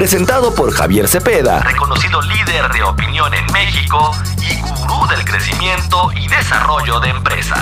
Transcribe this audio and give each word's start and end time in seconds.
Presentado 0.00 0.54
por 0.54 0.72
Javier 0.72 1.06
Cepeda, 1.08 1.60
reconocido 1.60 2.22
líder 2.22 2.72
de 2.72 2.82
opinión 2.82 3.34
en 3.34 3.44
México 3.52 4.12
y 4.40 4.58
gurú 4.62 5.06
del 5.10 5.22
crecimiento 5.26 6.10
y 6.16 6.26
desarrollo 6.26 7.00
de 7.00 7.10
empresas. 7.10 7.60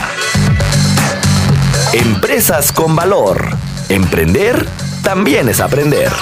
Empresas 1.92 2.70
con 2.70 2.94
valor. 2.94 3.44
Emprender 3.88 4.64
también 5.02 5.48
es 5.48 5.60
aprender. 5.60 6.12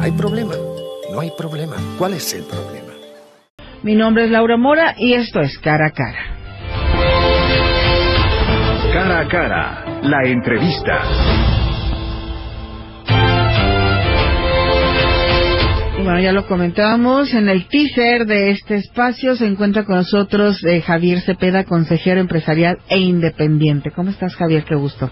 ¿Hay 0.00 0.12
problema? 0.12 0.54
No 1.10 1.18
hay 1.18 1.32
problema. 1.36 1.74
¿Cuál 1.98 2.14
es 2.14 2.32
el 2.34 2.44
problema? 2.44 2.92
Mi 3.82 3.96
nombre 3.96 4.26
es 4.26 4.30
Laura 4.30 4.56
Mora 4.56 4.94
y 4.96 5.14
esto 5.14 5.40
es 5.40 5.58
Cara 5.58 5.88
a 5.88 5.90
Cara. 5.90 6.23
Cara 8.94 9.18
a 9.18 9.26
cara, 9.26 10.00
la 10.04 10.22
entrevista. 10.22 11.02
Y 15.98 16.02
bueno, 16.04 16.20
ya 16.20 16.30
lo 16.30 16.46
comentábamos, 16.46 17.34
en 17.34 17.48
el 17.48 17.66
teaser 17.66 18.24
de 18.24 18.52
este 18.52 18.76
espacio 18.76 19.34
se 19.34 19.46
encuentra 19.46 19.84
con 19.84 19.96
nosotros 19.96 20.62
eh, 20.62 20.80
Javier 20.80 21.22
Cepeda, 21.22 21.64
consejero 21.64 22.20
empresarial 22.20 22.78
e 22.88 23.00
independiente. 23.00 23.90
¿Cómo 23.90 24.10
estás, 24.10 24.36
Javier? 24.36 24.62
Qué 24.62 24.76
gusto. 24.76 25.10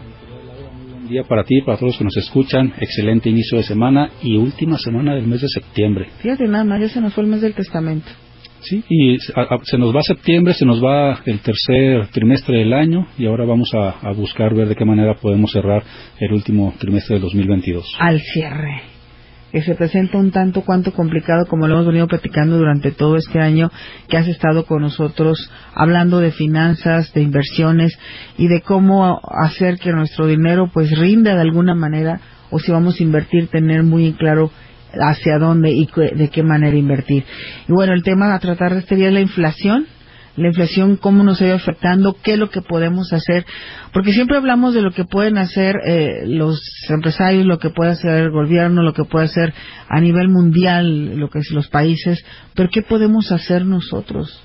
Buen 0.92 1.08
día 1.08 1.24
para 1.24 1.42
ti, 1.42 1.60
para 1.62 1.76
todos 1.76 1.94
los 1.94 1.98
que 1.98 2.04
nos 2.04 2.16
escuchan. 2.16 2.72
Excelente 2.78 3.30
inicio 3.30 3.58
de 3.58 3.64
semana 3.64 4.10
y 4.22 4.36
última 4.36 4.78
semana 4.78 5.16
del 5.16 5.26
mes 5.26 5.40
de 5.40 5.48
septiembre. 5.48 6.08
Fíjate, 6.20 6.46
nada 6.46 6.62
más, 6.62 6.80
ya 6.80 6.88
se 6.88 7.00
nos 7.00 7.12
fue 7.14 7.24
el 7.24 7.30
mes 7.30 7.40
del 7.40 7.54
testamento. 7.54 8.12
Sí, 8.62 8.84
y 8.88 9.18
se, 9.18 9.78
nos 9.78 9.94
va 9.94 10.02
septiembre, 10.02 10.54
se 10.54 10.64
nos 10.64 10.82
va 10.82 11.20
el 11.24 11.40
tercer 11.40 12.06
trimestre 12.08 12.58
del 12.58 12.72
año 12.72 13.06
y 13.18 13.26
ahora 13.26 13.44
vamos 13.44 13.70
a, 13.74 14.12
buscar 14.12 14.54
ver 14.54 14.68
de 14.68 14.76
qué 14.76 14.84
manera 14.84 15.14
podemos 15.14 15.50
cerrar 15.50 15.82
el 16.20 16.32
último 16.32 16.72
trimestre 16.78 17.14
del 17.14 17.22
2022. 17.22 17.96
Al 17.98 18.20
cierre. 18.20 18.82
Que 19.50 19.62
se 19.62 19.74
presenta 19.74 20.16
un 20.16 20.30
tanto 20.30 20.62
cuanto 20.62 20.92
complicado, 20.92 21.44
como 21.46 21.66
lo 21.66 21.74
hemos 21.74 21.86
venido 21.86 22.06
platicando 22.06 22.56
durante 22.56 22.90
todo 22.90 23.16
este 23.16 23.38
año 23.38 23.70
que 24.08 24.16
has 24.16 24.26
estado 24.26 24.64
con 24.64 24.80
nosotros 24.80 25.50
hablando 25.74 26.20
de 26.20 26.30
finanzas, 26.30 27.12
de 27.12 27.20
inversiones 27.20 27.98
y 28.38 28.46
de 28.46 28.62
cómo 28.62 29.20
hacer 29.44 29.78
que 29.78 29.92
nuestro 29.92 30.26
dinero 30.26 30.70
pues 30.72 30.98
rinda 30.98 31.34
de 31.34 31.42
alguna 31.42 31.74
manera 31.74 32.20
o 32.50 32.58
si 32.60 32.70
vamos 32.70 33.00
a 33.00 33.02
invertir, 33.02 33.48
tener 33.48 33.82
muy 33.82 34.12
claro 34.12 34.50
hacia 35.00 35.38
dónde 35.38 35.70
y 35.70 35.88
de 36.14 36.28
qué 36.30 36.42
manera 36.42 36.76
invertir. 36.76 37.24
Y 37.68 37.72
bueno, 37.72 37.92
el 37.92 38.02
tema 38.02 38.34
a 38.34 38.38
tratar 38.38 38.74
de 38.74 38.80
este 38.80 38.96
día 38.96 39.08
es 39.08 39.14
la 39.14 39.20
inflación, 39.20 39.86
la 40.36 40.48
inflación, 40.48 40.96
cómo 40.96 41.24
nos 41.24 41.40
está 41.42 41.54
afectando, 41.56 42.16
qué 42.22 42.32
es 42.34 42.38
lo 42.38 42.48
que 42.48 42.62
podemos 42.62 43.12
hacer, 43.12 43.44
porque 43.92 44.12
siempre 44.12 44.38
hablamos 44.38 44.72
de 44.74 44.80
lo 44.80 44.90
que 44.92 45.04
pueden 45.04 45.36
hacer 45.36 45.76
eh, 45.84 46.22
los 46.26 46.58
empresarios, 46.88 47.44
lo 47.44 47.58
que 47.58 47.68
puede 47.70 47.90
hacer 47.90 48.12
el 48.14 48.30
gobierno, 48.30 48.82
lo 48.82 48.94
que 48.94 49.04
puede 49.04 49.26
hacer 49.26 49.52
a 49.88 50.00
nivel 50.00 50.28
mundial, 50.30 51.16
lo 51.18 51.28
que 51.28 51.40
es 51.40 51.50
los 51.50 51.68
países, 51.68 52.24
pero 52.54 52.70
qué 52.70 52.80
podemos 52.82 53.30
hacer 53.30 53.66
nosotros. 53.66 54.42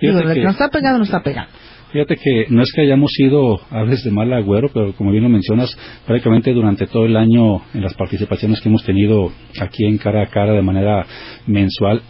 Digo, 0.00 0.18
que- 0.34 0.42
nos 0.44 0.54
está 0.54 0.68
pegando, 0.70 0.98
nos 1.00 1.08
está 1.08 1.22
pegando. 1.22 1.50
Fíjate 1.94 2.16
que 2.16 2.46
no 2.48 2.60
es 2.64 2.72
que 2.74 2.80
hayamos 2.80 3.12
sido 3.12 3.60
aves 3.70 4.02
de 4.02 4.10
mal 4.10 4.32
agüero, 4.32 4.68
pero 4.74 4.92
como 4.94 5.12
bien 5.12 5.22
lo 5.22 5.28
mencionas, 5.28 5.78
prácticamente 6.04 6.52
durante 6.52 6.88
todo 6.88 7.06
el 7.06 7.16
año 7.16 7.62
en 7.72 7.82
las 7.82 7.94
participaciones 7.94 8.60
que 8.60 8.68
hemos 8.68 8.82
tenido 8.82 9.30
aquí 9.60 9.84
en 9.84 9.96
cara 9.98 10.24
a 10.24 10.26
cara 10.26 10.54
de 10.54 10.62
manera 10.62 11.06
mensual, 11.46 12.02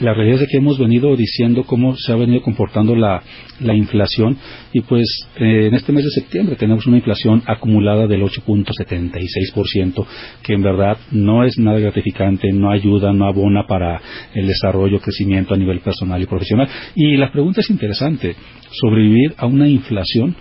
la 0.00 0.14
realidad 0.14 0.42
es 0.42 0.48
que 0.50 0.56
hemos 0.56 0.78
venido 0.78 1.14
diciendo 1.16 1.64
cómo 1.64 1.96
se 1.96 2.12
ha 2.12 2.16
venido 2.16 2.42
comportando 2.42 2.96
la, 2.96 3.22
la 3.60 3.74
inflación 3.74 4.36
y 4.72 4.80
pues 4.80 5.06
eh, 5.36 5.66
en 5.66 5.74
este 5.74 5.92
mes 5.92 6.04
de 6.04 6.10
septiembre 6.10 6.56
tenemos 6.56 6.86
una 6.86 6.96
inflación 6.96 7.42
acumulada 7.46 8.06
del 8.06 8.22
8.76%, 8.22 10.06
que 10.42 10.54
en 10.54 10.62
verdad 10.62 10.96
no 11.10 11.44
es 11.44 11.58
nada 11.58 11.78
gratificante, 11.78 12.52
no 12.52 12.70
ayuda, 12.70 13.12
no 13.12 13.26
abona 13.26 13.66
para 13.66 14.00
el 14.34 14.46
desarrollo, 14.46 15.00
crecimiento 15.00 15.54
a 15.54 15.58
nivel 15.58 15.80
personal 15.80 16.22
y 16.22 16.26
profesional. 16.26 16.68
Y 16.94 17.16
la 17.16 17.30
pregunta 17.30 17.60
es 17.60 17.70
interesante, 17.70 18.34
sobrevivir 18.70 19.34
a 19.36 19.46
una 19.46 19.68
inflación 19.68 20.36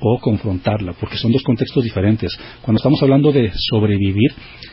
o 0.00 0.18
confrontarla, 0.18 0.94
porque 0.98 1.16
son 1.16 1.32
dos 1.32 1.42
contextos 1.42 1.84
diferentes. 1.84 2.36
Cuando 2.62 2.78
estamos 2.78 3.02
hablando 3.02 3.32
de 3.32 3.52
sobrevivir, 3.54 4.32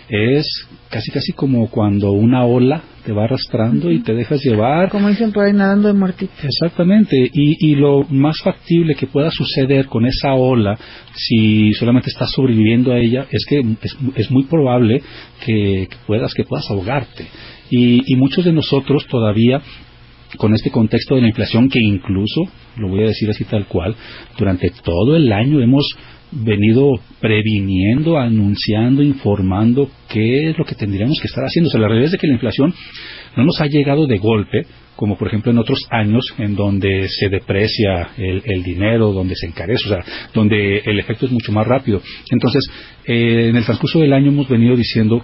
es 0.09 0.45
casi 0.89 1.11
casi 1.11 1.33
como 1.33 1.69
cuando 1.69 2.11
una 2.11 2.45
ola 2.45 2.81
te 3.05 3.11
va 3.11 3.25
arrastrando 3.25 3.91
y 3.91 3.99
te 3.99 4.13
dejas 4.13 4.41
llevar. 4.43 4.89
Como 4.89 5.09
dicen 5.09 5.31
por 5.31 5.43
ahí, 5.43 5.53
nadando 5.53 5.89
de 5.89 5.93
muertito. 5.93 6.31
Exactamente, 6.43 7.17
y, 7.17 7.71
y 7.71 7.75
lo 7.75 8.03
más 8.09 8.41
factible 8.41 8.95
que 8.95 9.07
pueda 9.07 9.29
suceder 9.31 9.88
con 9.88 10.05
esa 10.05 10.33
ola, 10.33 10.77
si 11.13 11.73
solamente 11.73 12.09
estás 12.09 12.31
sobreviviendo 12.31 12.91
a 12.91 12.99
ella, 12.99 13.25
es 13.29 13.45
que 13.47 13.59
es, 13.59 13.97
es 14.15 14.31
muy 14.31 14.44
probable 14.45 15.01
que, 15.45 15.88
que 15.89 15.97
puedas 16.05 16.33
que 16.33 16.44
puedas 16.44 16.69
ahogarte. 16.69 17.27
Y, 17.69 18.13
y 18.13 18.15
muchos 18.15 18.45
de 18.45 18.53
nosotros 18.53 19.05
todavía 19.07 19.61
con 20.38 20.53
este 20.53 20.71
contexto 20.71 21.15
de 21.15 21.21
la 21.21 21.27
inflación 21.29 21.69
que 21.69 21.79
incluso, 21.79 22.41
lo 22.75 22.89
voy 22.89 23.03
a 23.03 23.07
decir 23.07 23.29
así 23.29 23.45
tal 23.45 23.65
cual, 23.65 23.95
durante 24.38 24.69
todo 24.83 25.15
el 25.15 25.31
año 25.31 25.61
hemos 25.61 25.85
venido 26.31 26.91
previniendo, 27.21 28.17
anunciando, 28.17 29.01
informando 29.01 29.89
qué 30.09 30.49
es 30.49 30.57
lo 30.57 30.65
que 30.65 30.75
tendríamos 30.75 31.19
que 31.21 31.27
estar 31.27 31.43
haciendo. 31.45 31.69
O 31.69 31.71
sea, 31.71 31.79
la 31.79 31.88
realidad 31.88 32.07
es 32.07 32.11
de 32.11 32.17
que 32.17 32.27
la 32.27 32.33
inflación 32.33 32.73
no 33.35 33.45
nos 33.45 33.61
ha 33.61 33.67
llegado 33.67 34.07
de 34.07 34.17
golpe, 34.17 34.65
como 34.95 35.17
por 35.17 35.27
ejemplo 35.27 35.51
en 35.51 35.59
otros 35.59 35.88
años 35.89 36.25
en 36.38 36.55
donde 36.55 37.07
se 37.07 37.29
deprecia 37.29 38.09
el, 38.17 38.41
el 38.44 38.63
dinero, 38.63 39.13
donde 39.13 39.35
se 39.35 39.47
encarece, 39.47 39.85
o 39.85 39.89
sea, 39.89 40.03
donde 40.33 40.79
el 40.79 40.99
efecto 40.99 41.27
es 41.27 41.31
mucho 41.31 41.51
más 41.51 41.65
rápido. 41.65 42.01
Entonces, 42.29 42.67
eh, 43.05 43.47
en 43.49 43.55
el 43.55 43.63
transcurso 43.63 43.99
del 43.99 44.13
año 44.13 44.31
hemos 44.31 44.49
venido 44.49 44.75
diciendo 44.75 45.23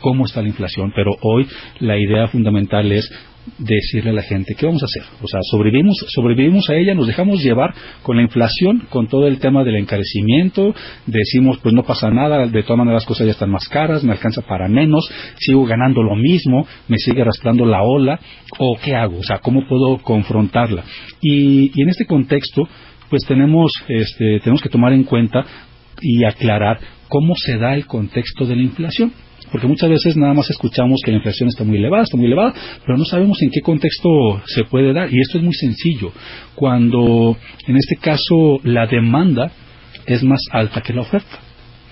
cómo 0.00 0.24
está 0.24 0.40
la 0.40 0.48
inflación, 0.48 0.92
pero 0.94 1.16
hoy 1.22 1.46
la 1.80 1.98
idea 1.98 2.28
fundamental 2.28 2.90
es 2.92 3.10
decirle 3.58 4.10
a 4.10 4.14
la 4.14 4.22
gente 4.22 4.54
qué 4.54 4.66
vamos 4.66 4.82
a 4.82 4.86
hacer. 4.86 5.02
O 5.22 5.26
sea, 5.26 5.40
sobrevivimos, 5.42 5.96
sobrevivimos 6.08 6.68
a 6.70 6.74
ella, 6.74 6.94
nos 6.94 7.06
dejamos 7.06 7.42
llevar 7.42 7.74
con 8.02 8.16
la 8.16 8.22
inflación, 8.22 8.86
con 8.90 9.08
todo 9.08 9.26
el 9.26 9.38
tema 9.38 9.64
del 9.64 9.76
encarecimiento, 9.76 10.74
decimos 11.06 11.58
pues 11.62 11.74
no 11.74 11.84
pasa 11.84 12.10
nada, 12.10 12.46
de 12.46 12.62
todas 12.62 12.78
maneras 12.78 13.02
las 13.02 13.06
cosas 13.06 13.26
ya 13.26 13.32
están 13.32 13.50
más 13.50 13.68
caras, 13.68 14.04
me 14.04 14.12
alcanza 14.12 14.42
para 14.42 14.68
menos, 14.68 15.10
sigo 15.38 15.64
ganando 15.64 16.02
lo 16.02 16.16
mismo, 16.16 16.66
me 16.88 16.96
sigue 16.98 17.22
arrastrando 17.22 17.64
la 17.64 17.82
ola, 17.82 18.18
o 18.58 18.78
qué 18.82 18.94
hago, 18.94 19.18
o 19.18 19.22
sea, 19.22 19.38
cómo 19.38 19.66
puedo 19.68 19.98
confrontarla. 19.98 20.84
Y, 21.20 21.72
y 21.74 21.82
en 21.82 21.88
este 21.88 22.06
contexto, 22.06 22.68
pues 23.10 23.24
tenemos, 23.26 23.72
este, 23.88 24.40
tenemos 24.40 24.62
que 24.62 24.68
tomar 24.68 24.92
en 24.92 25.04
cuenta 25.04 25.44
y 26.00 26.24
aclarar 26.24 26.78
cómo 27.08 27.34
se 27.34 27.56
da 27.56 27.74
el 27.74 27.86
contexto 27.86 28.46
de 28.46 28.56
la 28.56 28.62
inflación 28.62 29.12
porque 29.50 29.66
muchas 29.66 29.90
veces 29.90 30.16
nada 30.16 30.34
más 30.34 30.50
escuchamos 30.50 31.00
que 31.04 31.10
la 31.10 31.18
inflación 31.18 31.48
está 31.48 31.64
muy 31.64 31.78
elevada, 31.78 32.04
está 32.04 32.16
muy 32.16 32.26
elevada, 32.26 32.54
pero 32.84 32.98
no 32.98 33.04
sabemos 33.04 33.40
en 33.42 33.50
qué 33.50 33.60
contexto 33.60 34.08
se 34.46 34.64
puede 34.64 34.92
dar. 34.92 35.12
Y 35.12 35.20
esto 35.20 35.38
es 35.38 35.44
muy 35.44 35.54
sencillo. 35.54 36.12
Cuando, 36.54 37.36
en 37.66 37.76
este 37.76 37.96
caso, 37.96 38.58
la 38.64 38.86
demanda 38.86 39.50
es 40.06 40.22
más 40.22 40.40
alta 40.50 40.80
que 40.80 40.92
la 40.92 41.02
oferta. 41.02 41.38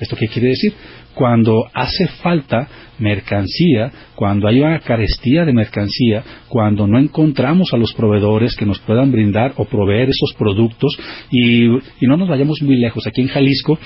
¿Esto 0.00 0.16
qué 0.16 0.28
quiere 0.28 0.48
decir? 0.48 0.74
Cuando 1.14 1.64
hace 1.72 2.06
falta 2.22 2.68
mercancía, 2.98 3.90
cuando 4.14 4.48
hay 4.48 4.60
una 4.60 4.78
carestía 4.80 5.44
de 5.44 5.52
mercancía, 5.52 6.22
cuando 6.48 6.86
no 6.86 6.98
encontramos 6.98 7.72
a 7.72 7.76
los 7.76 7.94
proveedores 7.94 8.56
que 8.56 8.66
nos 8.66 8.78
puedan 8.80 9.10
brindar 9.10 9.54
o 9.56 9.64
proveer 9.64 10.08
esos 10.10 10.34
productos 10.38 10.98
y, 11.30 11.68
no 12.06 12.16
nos 12.16 12.28
vayamos 12.28 12.60
muy 12.62 12.76
lejos. 12.76 13.06
Aquí 13.06 13.22
en 13.22 13.28
Jalisco 13.28 13.78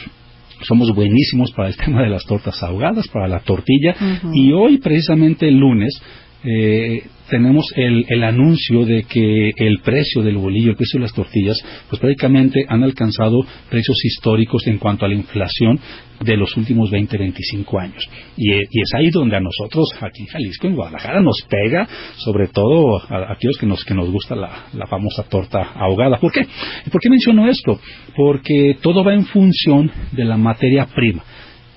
somos 0.63 0.95
buenísimos 0.95 1.53
para 1.53 1.69
el 1.69 1.77
tema 1.85 2.03
de 2.03 2.11
las 2.11 2.25
tortas 2.25 2.63
ahogadas, 2.63 3.09
para 3.09 3.29
la 3.29 3.41
tortilla. 3.41 3.95
Y 4.33 4.53
hoy, 4.53 4.79
precisamente 4.79 5.49
el 5.49 5.59
lunes, 5.59 6.01
eh, 6.45 7.03
tenemos 7.31 7.73
el, 7.77 8.05
el, 8.09 8.25
anuncio 8.25 8.85
de 8.85 9.05
que 9.05 9.53
el 9.57 9.79
precio 9.81 10.23
del 10.23 10.37
bolillo, 10.37 10.71
el 10.71 10.77
precio 10.77 10.99
de 10.99 11.05
las 11.05 11.15
tortillas, 11.15 11.63
pues 11.89 12.01
prácticamente 12.01 12.65
han 12.69 12.83
alcanzado 12.83 13.41
precios 13.71 14.05
históricos 14.05 14.67
en 14.67 14.79
cuanto 14.79 15.07
a 15.07 15.09
la 15.09 15.15
inflación 15.15 15.79
de 16.21 16.37
los 16.37 16.55
últimos 16.57 16.91
20, 16.91 17.17
25 17.17 17.79
años. 17.79 18.09
Y, 18.37 18.53
y 18.53 18.83
es 18.83 18.95
ahí 18.95 19.11
donde 19.11 19.37
a 19.37 19.41
nosotros, 19.41 19.89
aquí 20.01 20.23
en 20.23 20.27
Jalisco, 20.27 20.67
en 20.67 20.75
Guadalajara, 20.75 21.23
nos 21.23 21.41
pega, 21.49 21.89
sobre 22.17 22.49
todo 22.49 22.99
a, 22.99 23.33
aquellos 23.33 23.57
que 23.59 23.67
nos, 23.67 23.85
que 23.85 23.95
nos 23.95 24.11
gusta 24.11 24.35
la, 24.37 24.67
la 24.75 24.87
famosa 24.87 25.23
torta 25.23 25.73
ahogada. 25.75 26.19
¿Por 26.19 26.33
qué? 26.33 26.47
¿Por 26.91 27.01
qué 27.01 27.09
menciono 27.09 27.49
esto? 27.49 27.81
Porque 28.17 28.77
todo 28.83 29.03
va 29.03 29.15
en 29.15 29.25
función 29.25 29.91
de 30.13 30.25
la 30.25 30.37
materia 30.37 30.87
prima. 30.87 31.23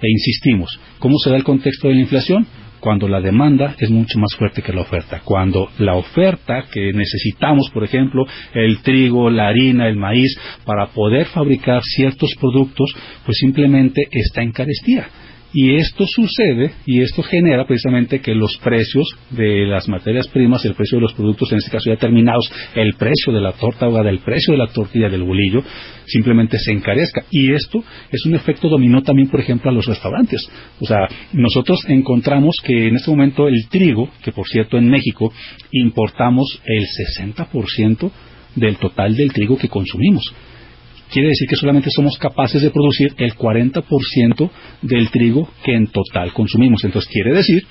E 0.01 0.11
insistimos, 0.11 0.77
¿cómo 0.99 1.17
se 1.17 1.29
da 1.29 1.37
el 1.37 1.45
contexto 1.45 1.87
de 1.87 1.93
la 1.95 2.01
inflación? 2.01 2.45
Cuando 2.83 3.07
la 3.07 3.21
demanda 3.21 3.77
es 3.79 3.89
mucho 3.89 4.19
más 4.19 4.35
fuerte 4.35 4.61
que 4.61 4.73
la 4.73 4.81
oferta. 4.81 5.21
Cuando 5.23 5.69
la 5.77 5.95
oferta 5.95 6.65
que 6.69 6.91
necesitamos, 6.91 7.69
por 7.73 7.85
ejemplo, 7.85 8.25
el 8.53 8.79
trigo, 8.81 9.29
la 9.29 9.47
harina, 9.47 9.87
el 9.87 9.95
maíz, 9.95 10.37
para 10.65 10.87
poder 10.87 11.27
fabricar 11.27 11.81
ciertos 11.81 12.35
productos, 12.37 12.93
pues 13.25 13.37
simplemente 13.37 14.01
está 14.11 14.41
encarecida. 14.41 15.07
Y 15.53 15.75
esto 15.75 16.05
sucede 16.07 16.71
y 16.87 17.01
esto 17.01 17.21
genera 17.21 17.65
precisamente 17.65 18.21
que 18.21 18.33
los 18.33 18.57
precios 18.57 19.07
de 19.29 19.67
las 19.67 19.87
materias 19.87 20.27
primas, 20.27 20.65
el 20.65 20.73
precio 20.73 20.97
de 20.97 21.03
los 21.03 21.13
productos, 21.13 21.51
en 21.51 21.59
este 21.59 21.69
caso 21.69 21.91
ya 21.91 21.97
terminados, 21.97 22.51
el 22.73 22.95
precio 22.95 23.31
de 23.31 23.41
la 23.41 23.51
torta 23.51 23.85
ahogada, 23.85 24.09
el 24.09 24.19
precio 24.19 24.53
de 24.53 24.57
la 24.57 24.67
tortilla 24.67 25.09
del 25.09 25.23
bolillo, 25.23 25.63
simplemente 26.07 26.57
se 26.57 26.71
encarezca. 26.71 27.23
Y 27.29 27.53
esto 27.53 27.83
es 28.11 28.25
un 28.25 28.33
efecto 28.33 28.67
dominó 28.67 29.03
también, 29.03 29.29
por 29.29 29.39
ejemplo, 29.39 29.69
a 29.69 29.73
los 29.73 29.85
restaurantes. 29.85 30.41
O 30.79 30.85
sea, 30.85 31.07
nosotros 31.33 31.85
encontramos 31.87 32.55
que 32.63 32.87
en 32.87 32.95
este 32.95 33.11
momento 33.11 33.47
el 33.47 33.67
trigo, 33.69 34.09
que 34.23 34.31
por 34.31 34.47
cierto 34.47 34.77
en 34.77 34.89
México 34.89 35.31
importamos 35.71 36.61
el 36.65 36.83
60% 37.35 38.11
del 38.55 38.77
total 38.77 39.15
del 39.15 39.31
trigo 39.31 39.57
que 39.57 39.69
consumimos 39.69 40.33
quiere 41.13 41.29
decir 41.29 41.47
que 41.47 41.55
solamente 41.55 41.91
somos 41.91 42.17
capaces 42.17 42.61
de 42.61 42.71
producir 42.71 43.13
el 43.17 43.35
40% 43.35 44.49
del 44.81 45.09
trigo 45.11 45.47
que 45.63 45.75
en 45.75 45.87
total 45.87 46.33
consumimos. 46.33 46.83
Entonces 46.83 47.09
quiere 47.11 47.33
decir 47.33 47.63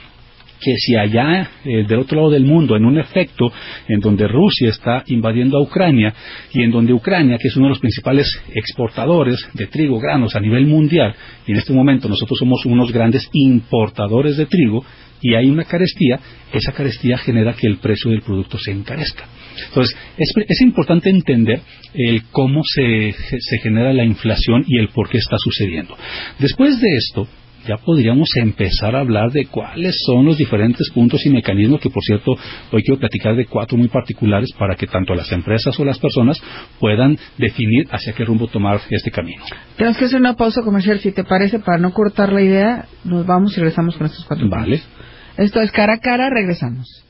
que 0.63 0.77
si 0.77 0.97
allá 0.97 1.51
eh, 1.65 1.85
del 1.87 1.99
otro 1.99 2.17
lado 2.17 2.31
del 2.31 2.45
mundo, 2.45 2.77
en 2.77 2.85
un 2.85 2.99
efecto 2.99 3.53
en 3.89 4.01
donde 4.01 4.29
Rusia 4.29 4.71
está 4.71 5.03
invadiendo 5.07 5.59
a 5.59 5.63
Ucrania 5.63 6.15
y 6.53 6.63
en 6.63 6.71
donde 6.71 6.93
Ucrania, 6.93 7.39
que 7.39 7.49
es 7.49 7.57
uno 7.57 7.67
de 7.67 7.71
los 7.71 7.81
principales 7.81 8.41
exportadores 8.55 9.47
de 9.55 9.67
trigo, 9.67 9.99
granos 9.99 10.37
a 10.37 10.41
nivel 10.41 10.67
mundial, 10.67 11.15
y 11.47 11.53
en 11.53 11.59
este 11.59 11.73
momento 11.73 12.09
nosotros 12.09 12.39
somos 12.39 12.65
unos 12.65 12.93
grandes 12.93 13.29
importadores 13.33 14.37
de 14.37 14.47
trigo, 14.47 14.85
y 15.23 15.35
hay 15.35 15.49
una 15.49 15.65
carestía, 15.65 16.19
esa 16.53 16.73
carestía 16.73 17.17
genera 17.17 17.55
que 17.55 17.69
el 17.69 17.79
precio 17.79 18.11
del 18.11 18.23
producto 18.23 18.59
se 18.59 18.73
encarezca. 18.73 19.25
Entonces, 19.69 19.97
es, 20.19 20.61
importante 20.61 21.11
entender 21.11 21.61
el 21.95 22.25
cómo 22.33 22.63
se, 22.65 23.13
se 23.13 23.59
genera 23.59 23.93
la 23.93 24.05
inflación 24.05 24.65
y 24.67 24.79
el 24.79 24.89
por 24.89 25.09
qué 25.09 25.19
está 25.19 25.37
sucediendo. 25.39 25.97
Después 26.41 26.81
de 26.81 26.89
esto, 26.97 27.29
ya 27.67 27.77
podríamos 27.79 28.29
empezar 28.37 28.97
a 28.97 29.01
hablar 29.01 29.31
de 29.31 29.47
cuáles 29.47 29.97
son 30.05 30.25
los 30.25 30.39
diferentes 30.39 30.91
puntos 30.91 31.25
y 31.27 31.31
mecanismos 31.31 31.81
que, 31.81 31.91
por 31.91 32.03
cierto, 32.03 32.33
hoy 32.71 32.83
quiero 32.83 32.99
platicar 32.99 33.37
de 33.37 33.47
cuatro 33.47 33.77
muy 33.77 33.89
particulares 33.89 34.51
para 34.59 34.75
que 34.75 34.87
tanto 34.87 35.15
las 35.15 35.31
empresas 35.33 35.79
o 35.79 35.85
las 35.85 35.99
personas 35.99 36.41
puedan 36.79 37.17
definir 37.39 37.87
hacia 37.91 38.13
qué 38.13 38.25
rumbo 38.25 38.47
tomar 38.47 38.81
este 38.91 39.11
camino. 39.11 39.45
Tenemos 39.77 39.99
que 39.99 40.07
hacer 40.07 40.21
una 40.21 40.35
pausa 40.35 40.63
comercial, 40.63 40.99
si 41.01 41.13
te 41.13 41.25
parece, 41.25 41.59
para 41.59 41.79
no 41.79 41.93
cortar 41.93 42.33
la 42.33 42.43
idea, 42.43 42.87
nos 43.05 43.27
vamos 43.27 43.53
y 43.57 43.61
regresamos 43.61 43.97
con 43.97 44.07
estos 44.07 44.25
cuatro 44.25 44.49
Vale. 44.49 44.79
Puntos. 44.79 45.03
Esto 45.37 45.61
es 45.61 45.71
cara 45.73 45.95
a 45.95 45.99
cara, 45.99 46.29
regresamos. 46.31 47.05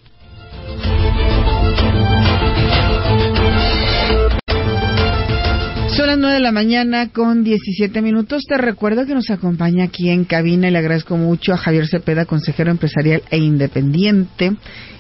Son 5.97 6.07
las 6.07 6.17
9 6.17 6.37
de 6.37 6.41
la 6.41 6.53
mañana 6.53 7.11
con 7.11 7.45
17 7.45 8.01
minutos. 8.01 8.45
Te 8.49 8.57
recuerdo 8.57 9.05
que 9.05 9.13
nos 9.13 9.29
acompaña 9.29 9.85
aquí 9.85 10.09
en 10.09 10.25
cabina 10.25 10.69
y 10.69 10.71
le 10.71 10.79
agradezco 10.79 11.19
mucho 11.19 11.53
a 11.53 11.59
Javier 11.59 11.87
Cepeda, 11.87 12.25
consejero 12.25 12.71
empresarial 12.71 13.23
e 13.31 13.37
independiente, 13.37 14.53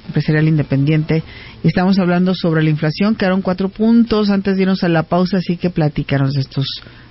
empresarial 0.06 0.48
independiente. 0.48 1.22
Estamos 1.64 1.98
hablando 1.98 2.34
sobre 2.34 2.62
la 2.62 2.68
inflación. 2.68 3.14
Quedaron 3.14 3.40
cuatro 3.40 3.70
puntos 3.70 4.28
antes 4.28 4.56
de 4.56 4.64
irnos 4.64 4.84
a 4.84 4.90
la 4.90 5.04
pausa, 5.04 5.38
así 5.38 5.56
que 5.56 5.70
platícanos 5.70 6.34
de 6.34 6.42
estos 6.42 6.66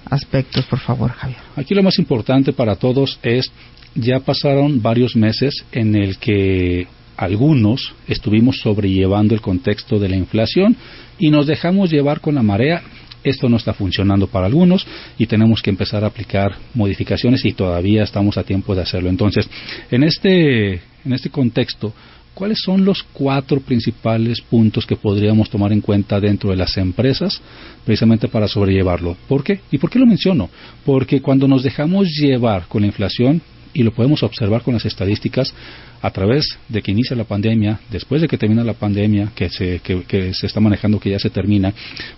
aspectos, 0.05 0.63
por 0.65 0.79
favor, 0.79 1.09
Javier. 1.11 1.39
Aquí 1.55 1.73
lo 1.73 1.81
más 1.81 1.97
importante 1.97 2.53
para 2.53 2.75
todos 2.75 3.17
es 3.23 3.51
ya 3.95 4.19
pasaron 4.19 4.79
varios 4.83 5.15
meses 5.15 5.65
en 5.71 5.95
el 5.95 6.17
que 6.19 6.87
algunos 7.17 7.93
estuvimos 8.07 8.59
sobrellevando 8.59 9.33
el 9.33 9.41
contexto 9.41 9.99
de 9.99 10.09
la 10.09 10.17
inflación 10.17 10.75
y 11.19 11.29
nos 11.29 11.47
dejamos 11.47 11.91
llevar 11.91 12.19
con 12.19 12.35
la 12.35 12.43
marea. 12.43 12.81
Esto 13.23 13.49
no 13.49 13.57
está 13.57 13.73
funcionando 13.73 14.27
para 14.27 14.47
algunos 14.47 14.85
y 15.17 15.27
tenemos 15.27 15.61
que 15.61 15.69
empezar 15.69 16.03
a 16.03 16.07
aplicar 16.07 16.55
modificaciones 16.73 17.45
y 17.45 17.53
todavía 17.53 18.03
estamos 18.03 18.37
a 18.37 18.43
tiempo 18.43 18.75
de 18.75 18.81
hacerlo. 18.81 19.09
Entonces, 19.09 19.49
en 19.89 20.03
este, 20.03 20.73
en 20.73 21.13
este 21.13 21.29
contexto, 21.29 21.93
¿cuáles 22.33 22.59
son 22.59 22.83
los 22.83 23.03
cuatro 23.03 23.59
principales 23.59 24.41
puntos 24.41 24.85
que 24.85 24.95
podríamos 24.95 25.49
tomar 25.49 25.71
en 25.71 25.81
cuenta 25.81 26.19
dentro 26.19 26.49
de 26.49 26.57
las 26.57 26.75
empresas 26.77 27.41
precisamente 27.85 28.27
para 28.27 28.47
sobrellevarlo? 28.47 29.15
¿Por 29.27 29.43
qué? 29.43 29.59
¿Y 29.71 29.77
por 29.77 29.89
qué 29.89 29.99
lo 29.99 30.05
menciono? 30.05 30.49
Porque 30.85 31.21
cuando 31.21 31.47
nos 31.47 31.63
dejamos 31.63 32.07
llevar 32.09 32.67
con 32.67 32.81
la 32.81 32.87
inflación, 32.87 33.41
y 33.73 33.83
lo 33.83 33.91
podemos 33.91 34.23
observar 34.23 34.61
con 34.61 34.73
las 34.73 34.85
estadísticas 34.85 35.53
a 36.01 36.11
través 36.11 36.57
de 36.67 36.81
que 36.81 36.91
inicia 36.91 37.15
la 37.15 37.25
pandemia, 37.25 37.79
después 37.91 38.21
de 38.21 38.27
que 38.27 38.37
termina 38.37 38.63
la 38.63 38.73
pandemia, 38.73 39.31
que 39.35 39.49
se, 39.49 39.79
que, 39.79 40.33
se 40.33 40.47
está 40.47 40.59
manejando 40.59 40.99
que 40.99 41.11
ya 41.11 41.19
se 41.19 41.29
termina, 41.29 41.73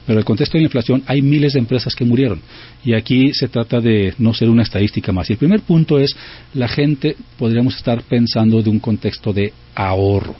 pero 0.06 0.14
en 0.14 0.20
el 0.20 0.26
contexto 0.26 0.58
de 0.58 0.62
la 0.62 0.68
inflación 0.68 1.04
hay 1.06 1.22
miles 1.22 1.54
de 1.54 1.60
empresas 1.60 1.96
que 1.96 2.06
murieron 2.06 2.42
y 2.84 2.94
aquí 2.94 3.34
se 3.34 3.48
trata 3.48 3.80
de 3.80 4.14
no 4.18 4.34
ser 4.34 4.50
una 4.50 4.64
estadística 4.64 5.12
más. 5.12 5.30
Y 5.30 5.34
el 5.34 5.40
primer 5.40 5.62
punto 5.62 6.00
es 6.00 6.16
la 6.54 6.68
gente 6.68 7.16
podríamos 7.38 7.76
estar 7.76 8.02
pensando 8.04 8.62
de 8.62 8.70
un 8.70 8.80
contexto 8.80 9.34
de 9.34 9.54
ahorro. 9.76 10.36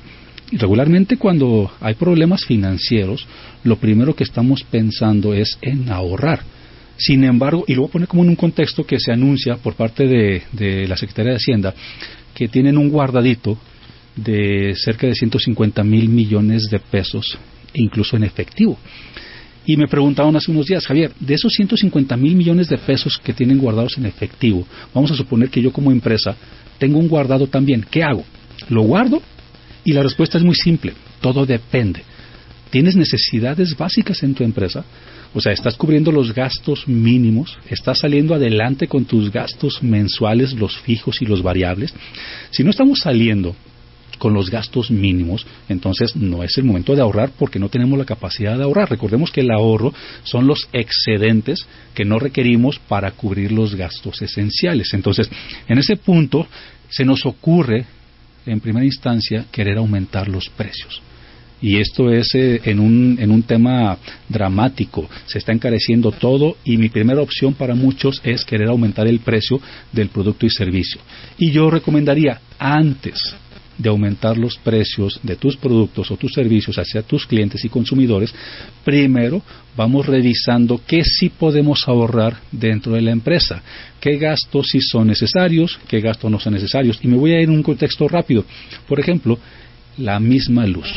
Regularmente 0.52 1.18
cuando 1.18 1.72
hay 1.82 1.96
problemas 1.96 2.46
financieros, 2.46 3.26
lo 3.64 3.78
primero 3.78 4.16
que 4.16 4.24
estamos 4.24 4.64
pensando 4.64 5.34
es 5.34 5.58
en 5.62 5.92
ahorrar 5.92 6.53
sin 6.98 7.24
embargo, 7.24 7.64
y 7.68 7.74
lo 7.74 7.82
voy 7.82 7.90
a 7.90 7.92
poner 7.92 8.08
como 8.08 8.24
en 8.24 8.30
un 8.30 8.36
contexto 8.36 8.86
que 8.86 9.00
se 9.00 9.12
anuncia 9.12 9.58
por 9.58 9.76
parte 9.76 10.08
de, 10.08 10.88
la 10.88 10.98
Secretaría 10.98 11.32
de 11.32 11.38
Hacienda, 11.38 11.74
que 12.34 12.48
tienen 12.48 12.78
un 12.78 12.90
guardadito 12.90 13.58
de 14.16 14.74
cerca 14.76 15.08
de 15.08 15.16
150 15.16 15.84
mil 15.84 16.10
millones 16.10 16.64
de 16.70 16.80
pesos, 16.80 17.38
incluso 17.74 18.16
en 18.16 18.24
efectivo. 18.24 18.78
Y 19.66 19.78
me 19.78 19.88
preguntaban 19.88 20.36
hace 20.36 20.52
unos 20.52 20.68
días, 20.68 20.86
Javier, 20.86 21.12
de 21.20 21.34
esos 21.34 21.54
150 21.54 22.16
mil 22.18 22.36
millones 22.36 22.68
de 22.68 22.78
pesos 22.78 23.18
que 23.24 23.34
tienen 23.34 23.60
guardados 23.60 23.98
en 23.98 24.06
efectivo, 24.06 24.68
vamos 24.94 25.12
a 25.12 25.16
suponer 25.16 25.50
que 25.50 25.62
yo 25.62 25.72
como 25.72 25.92
empresa 25.92 26.36
tengo 26.78 27.00
un 27.00 27.08
guardado 27.08 27.48
también, 27.48 27.86
¿qué 27.90 28.04
hago? 28.04 28.26
¿Lo 28.70 28.84
guardo? 28.84 29.22
Y 29.86 29.94
la 29.94 30.04
respuesta 30.04 30.38
es 30.38 30.44
muy 30.44 30.56
simple, 30.56 30.94
todo 31.22 31.46
depende. 31.46 32.04
¿Tienes 32.74 32.96
necesidades 32.96 33.78
básicas 33.78 34.24
en 34.24 34.34
tu 34.34 34.44
empresa? 34.44 34.84
O 35.32 35.40
sea, 35.40 35.52
estás 35.52 35.76
cubriendo 35.76 36.12
los 36.12 36.34
gastos 36.34 36.88
mínimos, 36.88 37.56
estás 37.70 38.00
saliendo 38.00 38.34
adelante 38.34 38.88
con 38.88 39.06
tus 39.06 39.32
gastos 39.32 39.84
mensuales, 39.84 40.54
los 40.54 40.80
fijos 40.80 41.22
y 41.22 41.26
los 41.26 41.44
variables. 41.44 41.94
Si 42.50 42.64
no 42.64 42.72
estamos 42.72 43.02
saliendo 43.02 43.56
con 44.18 44.34
los 44.34 44.50
gastos 44.50 44.90
mínimos, 44.90 45.46
entonces 45.70 46.16
no 46.16 46.42
es 46.42 46.58
el 46.58 46.64
momento 46.64 46.96
de 46.96 47.04
ahorrar 47.04 47.30
porque 47.38 47.60
no 47.60 47.70
tenemos 47.70 48.00
la 48.00 48.06
capacidad 48.06 48.58
de 48.58 48.64
ahorrar. 48.64 48.90
Recordemos 48.90 49.30
que 49.30 49.42
el 49.42 49.52
ahorro 49.52 49.94
son 50.24 50.48
los 50.48 50.68
excedentes 50.74 51.68
que 51.94 52.06
no 52.06 52.18
requerimos 52.18 52.80
para 52.80 53.12
cubrir 53.12 53.52
los 53.52 53.76
gastos 53.76 54.20
esenciales. 54.24 54.96
Entonces, 54.96 55.30
en 55.68 55.78
ese 55.78 55.96
punto 55.96 56.48
se 56.90 57.06
nos 57.06 57.24
ocurre, 57.28 57.86
en 58.48 58.60
primera 58.60 58.84
instancia, 58.84 59.46
querer 59.52 59.78
aumentar 59.78 60.28
los 60.28 60.50
precios 60.50 61.04
y 61.64 61.78
esto 61.78 62.12
es 62.12 62.36
eh, 62.36 62.60
en, 62.66 62.82
un, 62.82 63.18
en 63.20 63.32
un 63.32 63.42
tema 63.42 63.98
dramático. 64.28 65.10
Se 65.26 65.38
está 65.38 65.54
encareciendo 65.54 66.12
todo 66.12 66.58
y 66.66 66.76
mi 66.76 66.90
primera 66.90 67.22
opción 67.22 67.54
para 67.54 67.74
muchos 67.74 68.22
es 68.26 68.44
querer 68.44 68.68
aumentar 68.68 69.08
el 69.08 69.22
precio 69.22 69.62
del 69.94 70.10
producto 70.10 70.46
y 70.46 70.50
servicio. 70.50 71.00
Y 71.38 71.52
yo 71.52 71.70
recomendaría 71.70 72.42
antes 72.60 73.34
de 73.78 73.90
aumentar 73.90 74.38
los 74.38 74.58
precios 74.58 75.22
de 75.24 75.38
tus 75.38 75.56
productos 75.56 76.12
o 76.12 76.18
tus 76.18 76.34
servicios 76.34 76.78
hacia 76.78 77.02
tus 77.02 77.26
clientes 77.26 77.64
y 77.64 77.70
consumidores, 77.70 78.36
primero 78.84 79.42
vamos 79.78 80.06
revisando 80.06 80.82
qué 80.86 81.06
sí 81.06 81.30
podemos 81.30 81.88
ahorrar 81.88 82.36
dentro 82.52 82.92
de 82.92 83.02
la 83.02 83.12
empresa, 83.12 83.64
qué 84.02 84.18
gastos 84.18 84.68
sí 84.70 84.82
son 84.82 85.08
necesarios, 85.08 85.80
qué 85.88 86.02
gastos 86.02 86.30
no 86.30 86.42
son 86.42 86.54
necesarios. 86.56 87.00
Y 87.02 87.08
me 87.08 87.16
voy 87.16 87.32
a 87.32 87.42
ir 87.42 87.48
en 87.48 87.56
un 87.56 87.64
contexto 87.64 88.06
rápido. 88.10 88.44
Por 88.86 89.00
ejemplo, 89.00 89.40
la 89.98 90.20
misma 90.20 90.68
luz 90.68 90.92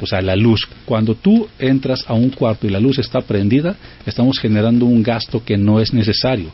o 0.00 0.06
sea, 0.06 0.20
la 0.22 0.36
luz. 0.36 0.68
Cuando 0.84 1.14
tú 1.14 1.48
entras 1.58 2.04
a 2.06 2.14
un 2.14 2.30
cuarto 2.30 2.66
y 2.66 2.70
la 2.70 2.80
luz 2.80 2.98
está 2.98 3.20
prendida, 3.20 3.76
estamos 4.06 4.38
generando 4.38 4.86
un 4.86 5.02
gasto 5.02 5.44
que 5.44 5.56
no 5.56 5.80
es 5.80 5.92
necesario. 5.92 6.50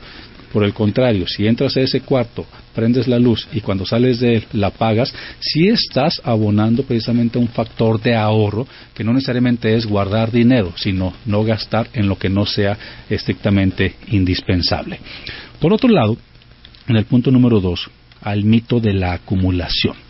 Por 0.52 0.64
el 0.64 0.72
contrario, 0.72 1.26
si 1.26 1.46
entras 1.46 1.76
a 1.76 1.80
ese 1.80 2.00
cuarto, 2.00 2.46
prendes 2.74 3.08
la 3.08 3.18
luz 3.18 3.46
y 3.52 3.60
cuando 3.60 3.84
sales 3.84 4.20
de 4.20 4.36
él 4.36 4.44
la 4.52 4.68
apagas, 4.68 5.12
sí 5.40 5.68
estás 5.68 6.20
abonando 6.24 6.82
precisamente 6.84 7.38
un 7.38 7.48
factor 7.48 8.00
de 8.00 8.14
ahorro 8.14 8.66
que 8.94 9.04
no 9.04 9.12
necesariamente 9.12 9.74
es 9.74 9.84
guardar 9.84 10.30
dinero, 10.30 10.72
sino 10.76 11.12
no 11.26 11.44
gastar 11.44 11.88
en 11.92 12.08
lo 12.08 12.16
que 12.16 12.30
no 12.30 12.46
sea 12.46 12.78
estrictamente 13.10 13.96
indispensable. 14.08 14.98
Por 15.60 15.72
otro 15.72 15.90
lado, 15.90 16.16
en 16.88 16.96
el 16.96 17.04
punto 17.04 17.30
número 17.30 17.60
dos, 17.60 17.90
al 18.22 18.44
mito 18.44 18.80
de 18.80 18.94
la 18.94 19.12
acumulación. 19.12 20.05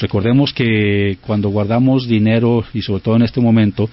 Recordemos 0.00 0.52
que 0.52 1.18
cuando 1.26 1.48
guardamos 1.48 2.06
dinero, 2.06 2.64
y 2.74 2.82
sobre 2.82 3.02
todo 3.02 3.16
en 3.16 3.22
este 3.22 3.40
momento, 3.40 3.88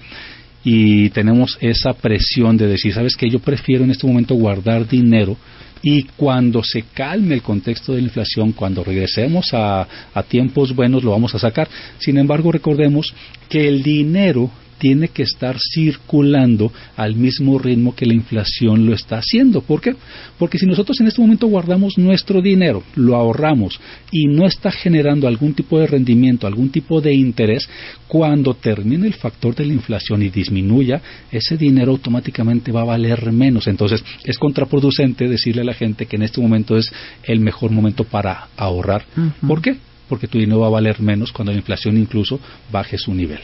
y 0.64 1.10
tenemos 1.10 1.56
esa 1.60 1.92
presión 1.92 2.56
de 2.56 2.66
decir, 2.66 2.92
¿sabes 2.92 3.16
qué? 3.16 3.30
Yo 3.30 3.38
prefiero 3.38 3.84
en 3.84 3.90
este 3.92 4.06
momento 4.06 4.34
guardar 4.34 4.88
dinero 4.88 5.36
y 5.82 6.02
cuando 6.16 6.62
se 6.64 6.82
calme 6.82 7.34
el 7.34 7.42
contexto 7.42 7.92
de 7.92 7.98
la 8.00 8.06
inflación, 8.08 8.52
cuando 8.52 8.82
regresemos 8.82 9.54
a, 9.54 9.86
a, 10.12 10.22
tiempos 10.24 10.74
buenos, 10.74 11.04
lo 11.04 11.12
vamos 11.12 11.34
a 11.36 11.38
sacar. 11.38 11.68
Sin 11.98 12.18
embargo, 12.18 12.50
recordemos 12.50 13.14
que 13.48 13.68
el 13.68 13.84
dinero 13.84 14.50
tiene 14.78 15.08
que 15.08 15.22
estar 15.22 15.56
circulando 15.58 16.72
al 16.96 17.14
mismo 17.14 17.58
ritmo 17.58 17.94
que 17.94 18.06
la 18.06 18.14
inflación 18.14 18.86
lo 18.86 18.94
está 18.94 19.18
haciendo. 19.18 19.60
¿Por 19.60 19.80
qué? 19.80 19.94
Porque 20.38 20.58
si 20.58 20.66
nosotros 20.66 21.00
en 21.00 21.06
este 21.06 21.20
momento 21.20 21.46
guardamos 21.46 21.98
nuestro 21.98 22.42
dinero, 22.42 22.82
lo 22.94 23.16
ahorramos 23.16 23.80
y 24.10 24.26
no 24.26 24.46
está 24.46 24.70
generando 24.70 25.28
algún 25.28 25.54
tipo 25.54 25.78
de 25.78 25.86
rendimiento, 25.86 26.46
algún 26.46 26.70
tipo 26.70 27.00
de 27.00 27.14
interés, 27.14 27.68
cuando 28.08 28.54
termine 28.54 29.06
el 29.06 29.14
factor 29.14 29.54
de 29.54 29.66
la 29.66 29.72
inflación 29.72 30.22
y 30.22 30.28
disminuya, 30.28 31.00
ese 31.30 31.56
dinero 31.56 31.92
automáticamente 31.92 32.72
va 32.72 32.82
a 32.82 32.84
valer 32.84 33.32
menos. 33.32 33.66
Entonces 33.66 34.04
es 34.24 34.38
contraproducente 34.38 35.28
decirle 35.28 35.62
a 35.62 35.66
la 35.66 35.74
gente 35.74 36.06
que 36.06 36.16
en 36.16 36.22
este 36.22 36.40
momento 36.40 36.76
es 36.76 36.92
el 37.24 37.40
mejor 37.40 37.70
momento 37.70 38.04
para 38.04 38.48
ahorrar. 38.56 39.04
¿Por 39.46 39.60
qué? 39.62 39.76
Porque 40.08 40.28
tu 40.28 40.38
dinero 40.38 40.60
va 40.60 40.68
a 40.68 40.70
valer 40.70 41.00
menos 41.00 41.32
cuando 41.32 41.52
la 41.52 41.58
inflación 41.58 41.96
incluso 41.96 42.38
baje 42.70 42.96
su 42.98 43.12
nivel. 43.12 43.40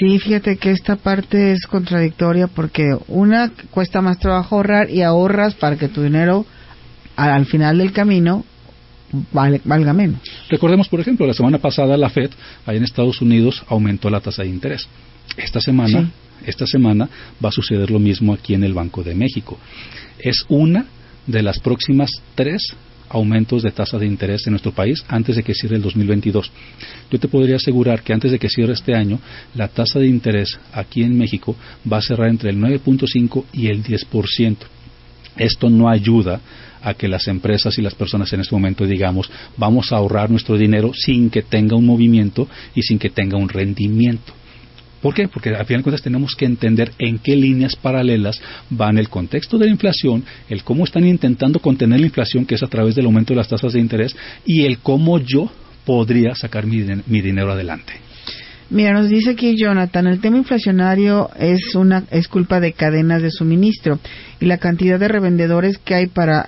Sí, 0.00 0.18
fíjate 0.18 0.56
que 0.56 0.70
esta 0.70 0.96
parte 0.96 1.52
es 1.52 1.66
contradictoria 1.66 2.46
porque 2.46 2.96
una 3.08 3.52
cuesta 3.70 4.00
más 4.00 4.18
trabajo 4.18 4.56
ahorrar 4.56 4.88
y 4.88 5.02
ahorras 5.02 5.54
para 5.54 5.76
que 5.76 5.88
tu 5.88 6.00
dinero 6.00 6.46
al, 7.16 7.44
final 7.44 7.76
del 7.76 7.92
camino 7.92 8.42
valga 9.34 9.92
menos. 9.92 10.22
Recordemos, 10.48 10.88
por 10.88 11.00
ejemplo, 11.00 11.26
la 11.26 11.34
semana 11.34 11.58
pasada 11.58 11.98
la 11.98 12.08
Fed, 12.08 12.30
allá 12.64 12.78
en 12.78 12.84
Estados 12.84 13.20
Unidos, 13.20 13.62
aumentó 13.68 14.08
la 14.08 14.20
tasa 14.20 14.42
de 14.42 14.48
interés. 14.48 14.88
Esta 15.36 15.60
semana, 15.60 16.10
esta 16.46 16.66
semana 16.66 17.06
va 17.44 17.50
a 17.50 17.52
suceder 17.52 17.90
lo 17.90 17.98
mismo 17.98 18.32
aquí 18.32 18.54
en 18.54 18.64
el 18.64 18.72
Banco 18.72 19.02
de 19.02 19.14
México. 19.14 19.58
Es 20.18 20.46
una 20.48 20.86
de 21.26 21.42
las 21.42 21.58
próximas 21.58 22.10
tres 22.34 22.74
aumentos 23.10 23.62
de 23.62 23.72
tasa 23.72 23.98
de 23.98 24.06
interés 24.06 24.46
en 24.46 24.52
nuestro 24.52 24.72
país 24.72 25.04
antes 25.08 25.36
de 25.36 25.42
que 25.42 25.52
cierre 25.52 25.76
el 25.76 25.82
2022. 25.82 26.50
Yo 27.10 27.18
te 27.18 27.28
podría 27.28 27.56
asegurar 27.56 28.02
que 28.02 28.12
antes 28.12 28.30
de 28.30 28.38
que 28.38 28.48
cierre 28.48 28.72
este 28.72 28.94
año, 28.94 29.18
la 29.54 29.68
tasa 29.68 29.98
de 29.98 30.06
interés 30.06 30.58
aquí 30.72 31.02
en 31.02 31.18
México 31.18 31.56
va 31.90 31.98
a 31.98 32.02
cerrar 32.02 32.28
entre 32.28 32.50
el 32.50 32.58
9.5 32.58 33.44
y 33.52 33.66
el 33.66 33.82
10%. 33.82 34.56
Esto 35.36 35.68
no 35.68 35.88
ayuda 35.88 36.40
a 36.82 36.94
que 36.94 37.08
las 37.08 37.28
empresas 37.28 37.76
y 37.78 37.82
las 37.82 37.94
personas 37.94 38.32
en 38.32 38.40
este 38.40 38.54
momento 38.54 38.86
digamos 38.86 39.30
vamos 39.56 39.92
a 39.92 39.96
ahorrar 39.96 40.30
nuestro 40.30 40.56
dinero 40.56 40.92
sin 40.94 41.28
que 41.28 41.42
tenga 41.42 41.76
un 41.76 41.84
movimiento 41.84 42.48
y 42.74 42.82
sin 42.82 42.98
que 42.98 43.10
tenga 43.10 43.36
un 43.36 43.48
rendimiento. 43.48 44.32
¿Por 45.02 45.14
qué? 45.14 45.28
Porque 45.28 45.50
a 45.50 45.64
final 45.64 45.80
de 45.80 45.84
cuentas 45.84 46.02
tenemos 46.02 46.34
que 46.36 46.44
entender 46.44 46.92
en 46.98 47.18
qué 47.18 47.34
líneas 47.34 47.76
paralelas 47.76 48.40
van 48.68 48.98
el 48.98 49.08
contexto 49.08 49.56
de 49.58 49.66
la 49.66 49.72
inflación, 49.72 50.24
el 50.48 50.62
cómo 50.62 50.84
están 50.84 51.06
intentando 51.06 51.58
contener 51.58 52.00
la 52.00 52.06
inflación, 52.06 52.44
que 52.44 52.54
es 52.54 52.62
a 52.62 52.68
través 52.68 52.94
del 52.94 53.06
aumento 53.06 53.32
de 53.32 53.38
las 53.38 53.48
tasas 53.48 53.72
de 53.72 53.80
interés, 53.80 54.14
y 54.44 54.64
el 54.64 54.78
cómo 54.78 55.18
yo 55.18 55.50
podría 55.86 56.34
sacar 56.34 56.66
mi, 56.66 56.84
mi 57.06 57.20
dinero 57.22 57.52
adelante. 57.52 57.94
Mira, 58.68 58.92
nos 58.92 59.08
dice 59.08 59.30
aquí 59.30 59.56
Jonathan, 59.56 60.06
el 60.06 60.20
tema 60.20 60.36
inflacionario 60.36 61.30
es 61.36 61.74
una 61.74 62.04
es 62.12 62.28
culpa 62.28 62.60
de 62.60 62.72
cadenas 62.72 63.20
de 63.20 63.32
suministro 63.32 63.98
y 64.38 64.44
la 64.46 64.58
cantidad 64.58 65.00
de 65.00 65.08
revendedores 65.08 65.78
que 65.78 65.94
hay 65.94 66.06
para 66.06 66.44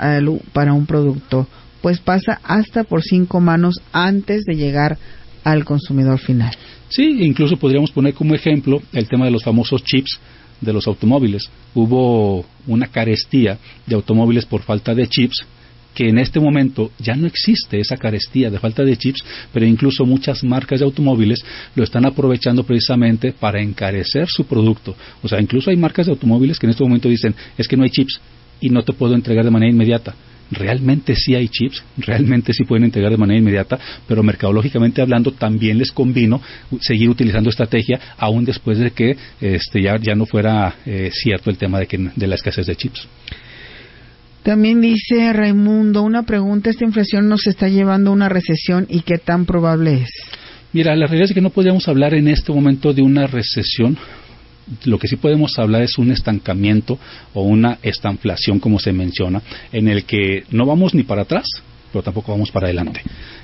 un 0.72 0.86
producto, 0.86 1.48
pues 1.80 1.98
pasa 1.98 2.40
hasta 2.44 2.84
por 2.84 3.02
cinco 3.02 3.40
manos 3.40 3.80
antes 3.92 4.44
de 4.44 4.54
llegar 4.54 4.98
al 5.42 5.64
consumidor 5.64 6.20
final. 6.20 6.54
Sí, 6.92 7.24
incluso 7.24 7.56
podríamos 7.56 7.90
poner 7.90 8.12
como 8.12 8.34
ejemplo 8.34 8.82
el 8.92 9.08
tema 9.08 9.24
de 9.24 9.30
los 9.30 9.42
famosos 9.42 9.82
chips 9.82 10.20
de 10.60 10.74
los 10.74 10.86
automóviles. 10.86 11.48
Hubo 11.74 12.44
una 12.66 12.86
carestía 12.88 13.58
de 13.86 13.94
automóviles 13.94 14.44
por 14.44 14.60
falta 14.60 14.94
de 14.94 15.08
chips 15.08 15.38
que 15.94 16.10
en 16.10 16.18
este 16.18 16.38
momento 16.38 16.90
ya 16.98 17.14
no 17.14 17.26
existe 17.26 17.80
esa 17.80 17.96
carestía 17.96 18.50
de 18.50 18.58
falta 18.58 18.84
de 18.84 18.98
chips, 18.98 19.24
pero 19.54 19.64
incluso 19.64 20.04
muchas 20.04 20.44
marcas 20.44 20.80
de 20.80 20.84
automóviles 20.84 21.42
lo 21.74 21.82
están 21.82 22.04
aprovechando 22.04 22.62
precisamente 22.64 23.32
para 23.32 23.62
encarecer 23.62 24.28
su 24.28 24.44
producto. 24.44 24.94
O 25.22 25.28
sea, 25.28 25.40
incluso 25.40 25.70
hay 25.70 25.78
marcas 25.78 26.06
de 26.06 26.12
automóviles 26.12 26.58
que 26.58 26.66
en 26.66 26.72
este 26.72 26.84
momento 26.84 27.08
dicen, 27.08 27.34
es 27.56 27.66
que 27.66 27.76
no 27.78 27.84
hay 27.84 27.90
chips 27.90 28.20
y 28.60 28.68
no 28.68 28.82
te 28.82 28.92
puedo 28.92 29.14
entregar 29.14 29.46
de 29.46 29.50
manera 29.50 29.72
inmediata 29.72 30.14
realmente 30.52 31.16
sí 31.16 31.34
hay 31.34 31.48
chips, 31.48 31.82
realmente 31.98 32.52
sí 32.52 32.64
pueden 32.64 32.84
entregar 32.84 33.10
de 33.10 33.16
manera 33.16 33.38
inmediata, 33.38 33.78
pero 34.06 34.22
mercadológicamente 34.22 35.02
hablando 35.02 35.32
también 35.32 35.78
les 35.78 35.90
convino 35.92 36.40
seguir 36.80 37.10
utilizando 37.10 37.50
estrategia 37.50 37.98
aún 38.18 38.44
después 38.44 38.78
de 38.78 38.90
que 38.90 39.16
este, 39.40 39.82
ya, 39.82 39.96
ya 39.98 40.14
no 40.14 40.26
fuera 40.26 40.76
eh, 40.86 41.10
cierto 41.12 41.50
el 41.50 41.56
tema 41.56 41.78
de, 41.78 41.86
que, 41.86 41.98
de 42.14 42.26
la 42.26 42.34
escasez 42.34 42.66
de 42.66 42.76
chips. 42.76 43.08
También 44.42 44.80
dice 44.80 45.32
Raimundo, 45.32 46.02
una 46.02 46.24
pregunta, 46.24 46.70
¿esta 46.70 46.84
inflación 46.84 47.28
nos 47.28 47.46
está 47.46 47.68
llevando 47.68 48.10
a 48.10 48.12
una 48.12 48.28
recesión 48.28 48.86
y 48.88 49.02
qué 49.02 49.18
tan 49.18 49.46
probable 49.46 50.02
es? 50.02 50.10
Mira, 50.72 50.96
la 50.96 51.06
realidad 51.06 51.28
es 51.28 51.34
que 51.34 51.40
no 51.40 51.50
podríamos 51.50 51.86
hablar 51.86 52.14
en 52.14 52.28
este 52.28 52.50
momento 52.50 52.92
de 52.92 53.02
una 53.02 53.26
recesión 53.26 53.96
lo 54.84 54.98
que 54.98 55.08
sí 55.08 55.16
podemos 55.16 55.58
hablar 55.58 55.82
es 55.82 55.98
un 55.98 56.10
estancamiento 56.10 56.98
o 57.34 57.42
una 57.42 57.78
estanflación, 57.82 58.60
como 58.60 58.78
se 58.78 58.92
menciona, 58.92 59.42
en 59.72 59.88
el 59.88 60.04
que 60.04 60.44
no 60.50 60.66
vamos 60.66 60.94
ni 60.94 61.02
para 61.02 61.22
atrás, 61.22 61.46
pero 61.92 62.02
tampoco 62.02 62.32
vamos 62.32 62.50
para 62.50 62.66
adelante. 62.66 63.02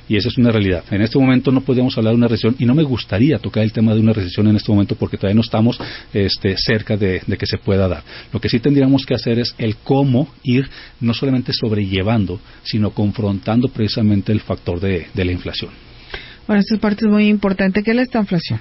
Y 0.09 0.17
esa 0.17 0.29
es 0.29 0.39
una 0.39 0.51
realidad. 0.51 0.83
En 0.91 1.03
este 1.03 1.19
momento 1.19 1.53
no 1.53 1.61
podemos 1.61 1.97
hablar 1.99 2.15
de 2.15 2.19
una 2.19 2.29
recesión 2.29 2.57
y 2.59 2.65
no 2.65 2.75
me 2.75 2.83
gustaría 2.83 3.39
tocar 3.39 3.63
el 3.63 3.73
tema 3.73 3.95
de 3.95 4.01
una 4.01 4.15
recesión 4.15 4.49
en 4.49 4.57
este 4.57 4.73
momento 4.73 4.95
porque 4.97 5.19
todavía 5.19 5.35
no 5.35 5.43
estamos 5.43 5.79
este, 6.15 6.57
cerca 6.57 6.97
de, 6.97 7.21
que 7.39 7.47
se 7.47 7.59
pueda 7.59 7.87
dar. 7.87 8.03
Lo 8.33 8.41
que 8.41 8.49
sí 8.49 8.59
tendríamos 8.59 9.05
que 9.05 9.15
hacer 9.15 9.39
es 9.39 9.55
el 9.59 9.77
cómo 9.77 10.29
ir 10.43 10.67
no 11.01 11.13
solamente 11.13 11.53
sobrellevando, 11.53 12.41
sino 12.63 12.91
confrontando 12.91 13.69
precisamente 13.69 14.33
el 14.33 14.41
factor 14.41 14.81
de, 14.81 15.09
de 15.13 15.25
la 15.25 15.33
inflación. 15.33 15.71
Bueno, 16.47 16.61
esta 16.61 16.79
parte 16.79 17.05
es 17.05 17.11
muy 17.11 17.29
importante. 17.29 17.83
¿Qué 17.83 17.91
es 17.91 17.97
la 17.97 18.03
estanflación? 18.03 18.59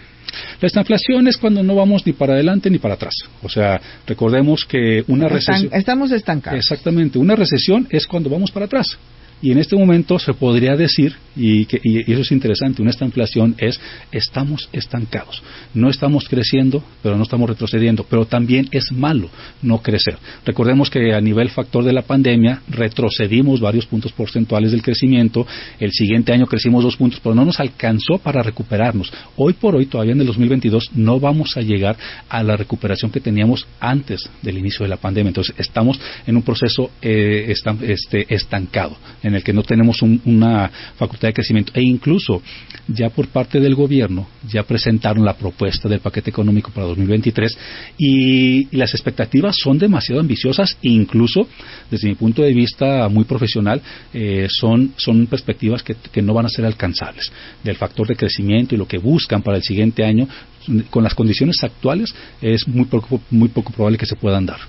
La 0.61 0.67
estanflación 0.67 1.27
es 1.27 1.37
cuando 1.37 1.63
no 1.63 1.75
vamos 1.75 2.05
ni 2.05 2.13
para 2.13 2.33
adelante 2.33 2.69
ni 2.69 2.79
para 2.79 2.95
atrás. 2.95 3.15
O 3.43 3.49
sea, 3.49 3.79
recordemos 4.05 4.65
que 4.65 5.03
una 5.07 5.27
recesión. 5.27 5.69
Estamos 5.73 6.11
estancados. 6.11 6.59
Exactamente. 6.59 7.17
Una 7.19 7.35
recesión 7.35 7.87
es 7.89 8.07
cuando 8.07 8.29
vamos 8.29 8.51
para 8.51 8.65
atrás. 8.65 8.97
Y 9.39 9.51
en 9.51 9.59
este 9.59 9.75
momento 9.75 10.17
se 10.17 10.33
podría 10.33 10.75
decir, 10.75 11.15
y, 11.35 11.65
que, 11.65 11.79
y, 11.83 12.11
eso 12.11 12.21
es 12.21 12.31
interesante, 12.31 12.81
una 12.81 12.89
esta 12.89 13.05
inflación 13.05 13.55
es 13.59 13.79
estamos 14.11 14.67
estancados. 14.73 15.43
No 15.75 15.89
estamos 15.89 16.27
creciendo, 16.27 16.83
pero 17.03 17.17
no 17.17 17.23
estamos 17.23 17.47
retrocediendo. 17.47 18.03
Pero 18.09 18.25
también 18.25 18.67
es 18.71 18.91
malo 18.91 19.29
no 19.61 19.79
crecer. 19.81 20.17
Recordemos 20.43 20.89
que 20.89 21.13
a 21.13 21.21
nivel 21.21 21.49
factor 21.49 21.83
de 21.83 21.93
la 21.93 22.01
pandemia 22.01 22.61
retrocedimos 22.67 23.61
varios 23.61 23.85
puntos 23.85 24.11
porcentuales 24.11 24.71
del 24.71 24.81
crecimiento. 24.81 25.45
El 25.79 25.91
siguiente 25.91 26.33
año 26.33 26.47
crecimos 26.47 26.83
dos 26.83 26.97
puntos, 26.97 27.19
pero 27.21 27.35
no 27.35 27.45
nos 27.45 27.59
alcanzó 27.59 28.17
para 28.17 28.41
recuperarnos. 28.41 29.13
Hoy 29.35 29.53
por 29.53 29.75
hoy, 29.75 29.85
todavía 29.85 30.13
en 30.13 30.21
el 30.21 30.27
2022, 30.27 30.91
no 30.95 31.19
vamos 31.19 31.57
a 31.57 31.61
llegar 31.61 31.95
a 32.27 32.41
la 32.41 32.57
recuperación 32.57 33.11
que 33.11 33.19
teníamos 33.19 33.67
antes 33.79 34.27
del 34.41 34.57
inicio 34.57 34.83
de 34.83 34.89
la 34.89 34.97
pandemia. 34.97 35.29
Entonces, 35.29 35.53
estamos 35.59 35.99
en 36.25 36.37
un 36.37 36.41
proceso 36.41 36.89
eh, 37.01 37.53
este, 37.83 38.33
estancado 38.33 38.97
en 39.27 39.35
el 39.35 39.43
que 39.43 39.53
no 39.53 39.63
tenemos 39.63 40.01
una 40.01 40.71
facultad 40.95 41.29
de 41.29 41.33
crecimiento. 41.33 41.71
E 41.75 41.81
incluso 41.81 42.41
ya 42.87 43.09
por 43.09 43.27
parte 43.27 43.59
del 43.59 43.75
gobierno 43.75 44.27
ya 44.47 44.63
presentaron 44.63 45.25
la 45.25 45.35
propuesta 45.35 45.89
del 45.89 45.99
paquete 45.99 46.29
económico 46.29 46.71
para 46.71 46.87
2023 46.87 47.57
y, 47.97 48.67
las 48.77 48.93
expectativas 48.93 49.55
son 49.57 49.77
demasiado 49.77 50.21
ambiciosas 50.21 50.77
e 50.81 50.89
incluso 50.89 51.47
desde 51.89 52.09
mi 52.09 52.15
punto 52.15 52.41
de 52.41 52.53
vista 52.53 53.07
muy 53.09 53.23
profesional 53.23 53.81
eh, 54.13 54.47
son, 54.49 54.93
son 54.97 55.25
perspectivas 55.27 55.83
que, 55.83 55.95
no 56.21 56.33
van 56.33 56.45
a 56.45 56.49
ser 56.49 56.65
alcanzables. 56.65 57.31
Del 57.63 57.75
factor 57.75 58.07
de 58.07 58.15
crecimiento 58.15 58.75
y 58.75 58.77
lo 58.77 58.87
que 58.87 58.97
buscan 58.97 59.41
para 59.41 59.57
el 59.57 59.63
siguiente 59.63 60.03
año 60.03 60.27
con 60.89 61.03
las 61.03 61.13
condiciones 61.13 61.63
actuales 61.63 62.13
es 62.41 62.67
muy 62.67 62.85
poco, 62.85 63.21
muy 63.29 63.49
poco 63.49 63.71
probable 63.71 63.97
que 63.97 64.05
se 64.05 64.15
puedan 64.15 64.45
dar. 64.45 64.59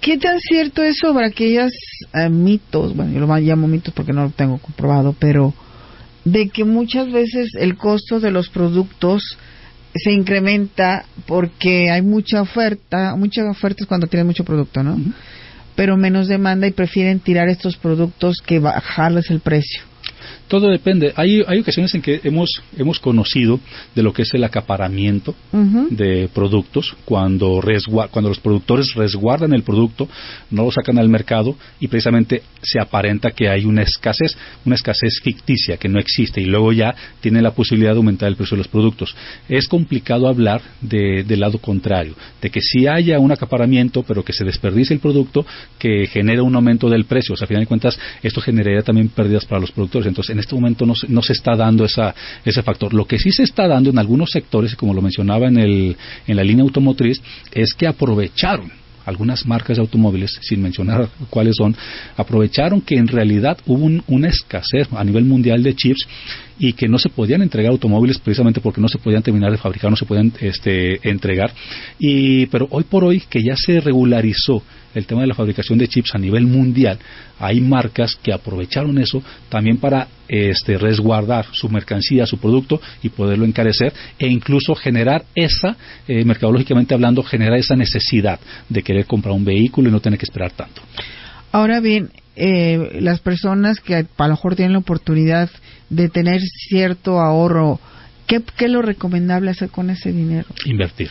¿Qué 0.00 0.16
tan 0.16 0.38
cierto 0.40 0.82
es 0.82 0.98
sobre 0.98 1.26
aquellos 1.26 1.72
eh, 2.14 2.28
mitos? 2.28 2.94
Bueno, 2.94 3.12
yo 3.12 3.20
lo 3.20 3.36
llamo 3.38 3.68
mitos 3.68 3.94
porque 3.94 4.12
no 4.12 4.24
lo 4.24 4.30
tengo 4.30 4.58
comprobado, 4.58 5.14
pero 5.18 5.54
de 6.24 6.48
que 6.48 6.64
muchas 6.64 7.10
veces 7.10 7.52
el 7.58 7.76
costo 7.76 8.20
de 8.20 8.30
los 8.30 8.48
productos 8.48 9.38
se 9.94 10.12
incrementa 10.12 11.04
porque 11.26 11.90
hay 11.90 12.02
mucha 12.02 12.42
oferta, 12.42 13.16
mucha 13.16 13.48
oferta 13.50 13.82
es 13.82 13.86
cuando 13.86 14.06
tienes 14.06 14.26
mucho 14.26 14.44
producto, 14.44 14.82
¿no? 14.82 14.96
pero 15.78 15.96
menos 15.96 16.26
demanda 16.26 16.66
y 16.66 16.72
prefieren 16.72 17.20
tirar 17.20 17.48
estos 17.48 17.76
productos 17.76 18.42
que 18.44 18.58
bajarles 18.58 19.30
el 19.30 19.38
precio. 19.38 19.82
Todo 20.48 20.68
depende. 20.68 21.12
Hay, 21.16 21.42
hay 21.46 21.60
ocasiones 21.60 21.94
en 21.94 22.02
que 22.02 22.20
hemos, 22.24 22.62
hemos 22.76 22.98
conocido 22.98 23.60
de 23.94 24.02
lo 24.02 24.12
que 24.12 24.22
es 24.22 24.34
el 24.34 24.44
acaparamiento 24.44 25.34
de 25.90 26.28
productos 26.32 26.96
cuando, 27.04 27.60
cuando 28.10 28.28
los 28.28 28.40
productores 28.40 28.94
resguardan 28.94 29.52
el 29.52 29.62
producto, 29.62 30.08
no 30.50 30.64
lo 30.64 30.70
sacan 30.70 30.98
al 30.98 31.08
mercado 31.08 31.56
y 31.80 31.88
precisamente 31.88 32.42
se 32.62 32.80
aparenta 32.80 33.30
que 33.30 33.48
hay 33.48 33.64
una 33.64 33.82
escasez, 33.82 34.36
una 34.64 34.74
escasez 34.74 35.20
ficticia 35.22 35.76
que 35.76 35.88
no 35.88 35.98
existe 35.98 36.40
y 36.40 36.46
luego 36.46 36.72
ya 36.72 36.94
tiene 37.20 37.42
la 37.42 37.52
posibilidad 37.52 37.92
de 37.92 37.98
aumentar 37.98 38.28
el 38.28 38.36
precio 38.36 38.56
de 38.56 38.62
los 38.62 38.68
productos. 38.68 39.14
Es 39.48 39.68
complicado 39.68 40.28
hablar 40.28 40.62
de, 40.80 41.24
del 41.24 41.40
lado 41.40 41.58
contrario, 41.58 42.14
de 42.40 42.50
que 42.50 42.60
si 42.60 42.86
haya 42.86 43.18
un 43.18 43.32
acaparamiento 43.32 44.02
pero 44.02 44.24
que 44.24 44.32
se 44.32 44.44
desperdice 44.44 44.94
el 44.94 45.00
producto 45.00 45.46
que 45.78 46.06
genera 46.06 46.42
un 46.42 46.54
aumento 46.54 46.88
del 46.88 47.04
precio. 47.04 47.34
O 47.34 47.36
sea, 47.36 47.44
a 47.44 47.48
final 47.48 47.62
de 47.62 47.66
cuentas, 47.66 47.98
esto 48.22 48.40
generaría 48.40 48.82
también 48.82 49.08
pérdidas 49.08 49.44
para 49.44 49.60
los 49.60 49.72
productores. 49.72 50.06
Entonces, 50.08 50.32
en 50.32 50.40
este 50.40 50.54
momento 50.54 50.86
no 50.86 50.94
no 51.08 51.22
se 51.22 51.32
está 51.32 51.56
dando 51.56 51.84
esa, 51.84 52.14
ese 52.44 52.62
factor. 52.62 52.94
Lo 52.94 53.06
que 53.06 53.18
sí 53.18 53.30
se 53.32 53.42
está 53.42 53.66
dando 53.66 53.90
en 53.90 53.98
algunos 53.98 54.30
sectores, 54.30 54.74
como 54.76 54.94
lo 54.94 55.02
mencionaba 55.02 55.48
en, 55.48 55.58
el, 55.58 55.96
en 56.26 56.36
la 56.36 56.44
línea 56.44 56.62
automotriz, 56.62 57.20
es 57.52 57.74
que 57.74 57.86
aprovecharon 57.86 58.70
algunas 59.04 59.46
marcas 59.46 59.78
de 59.78 59.80
automóviles, 59.80 60.38
sin 60.42 60.60
mencionar 60.60 61.08
cuáles 61.30 61.56
son, 61.56 61.74
aprovecharon 62.16 62.80
que 62.82 62.96
en 62.96 63.08
realidad 63.08 63.58
hubo 63.66 63.88
una 64.06 64.28
escasez 64.28 64.86
a 64.92 65.02
nivel 65.02 65.24
mundial 65.24 65.62
de 65.62 65.74
chips 65.74 66.06
y 66.58 66.72
que 66.72 66.88
no 66.88 66.98
se 66.98 67.08
podían 67.08 67.42
entregar 67.42 67.72
automóviles 67.72 68.18
precisamente 68.18 68.60
porque 68.60 68.80
no 68.80 68.88
se 68.88 68.98
podían 68.98 69.22
terminar 69.22 69.50
de 69.50 69.58
fabricar, 69.58 69.90
no 69.90 69.96
se 69.96 70.06
podían 70.06 70.32
este, 70.40 71.08
entregar. 71.08 71.52
Y, 71.98 72.46
pero 72.46 72.66
hoy 72.70 72.84
por 72.84 73.04
hoy 73.04 73.22
que 73.28 73.42
ya 73.42 73.56
se 73.56 73.80
regularizó 73.80 74.62
el 74.94 75.06
tema 75.06 75.20
de 75.20 75.28
la 75.28 75.34
fabricación 75.34 75.78
de 75.78 75.86
chips 75.86 76.14
a 76.14 76.18
nivel 76.18 76.46
mundial, 76.46 76.98
hay 77.38 77.60
marcas 77.60 78.16
que 78.16 78.32
aprovecharon 78.32 78.98
eso 78.98 79.22
también 79.48 79.76
para 79.76 80.08
este, 80.26 80.76
resguardar 80.78 81.46
su 81.52 81.68
mercancía, 81.68 82.26
su 82.26 82.38
producto 82.38 82.80
y 83.02 83.10
poderlo 83.10 83.44
encarecer 83.44 83.92
e 84.18 84.26
incluso 84.26 84.74
generar 84.74 85.24
esa, 85.34 85.76
eh, 86.06 86.24
mercadológicamente 86.24 86.94
hablando, 86.94 87.22
generar 87.22 87.58
esa 87.58 87.76
necesidad 87.76 88.40
de 88.68 88.82
querer 88.82 89.06
comprar 89.06 89.34
un 89.34 89.44
vehículo 89.44 89.88
y 89.88 89.92
no 89.92 90.00
tener 90.00 90.18
que 90.18 90.24
esperar 90.24 90.52
tanto. 90.52 90.82
Ahora 91.52 91.80
bien, 91.80 92.10
eh, 92.38 92.98
las 93.00 93.20
personas 93.20 93.80
que 93.80 93.96
a 93.96 94.04
lo 94.18 94.28
mejor 94.28 94.56
tienen 94.56 94.72
la 94.72 94.78
oportunidad 94.78 95.50
de 95.90 96.08
tener 96.08 96.40
cierto 96.40 97.20
ahorro, 97.20 97.80
¿qué, 98.26 98.42
¿qué 98.56 98.66
es 98.66 98.70
lo 98.70 98.82
recomendable 98.82 99.50
hacer 99.50 99.70
con 99.70 99.90
ese 99.90 100.12
dinero? 100.12 100.46
Invertir 100.64 101.10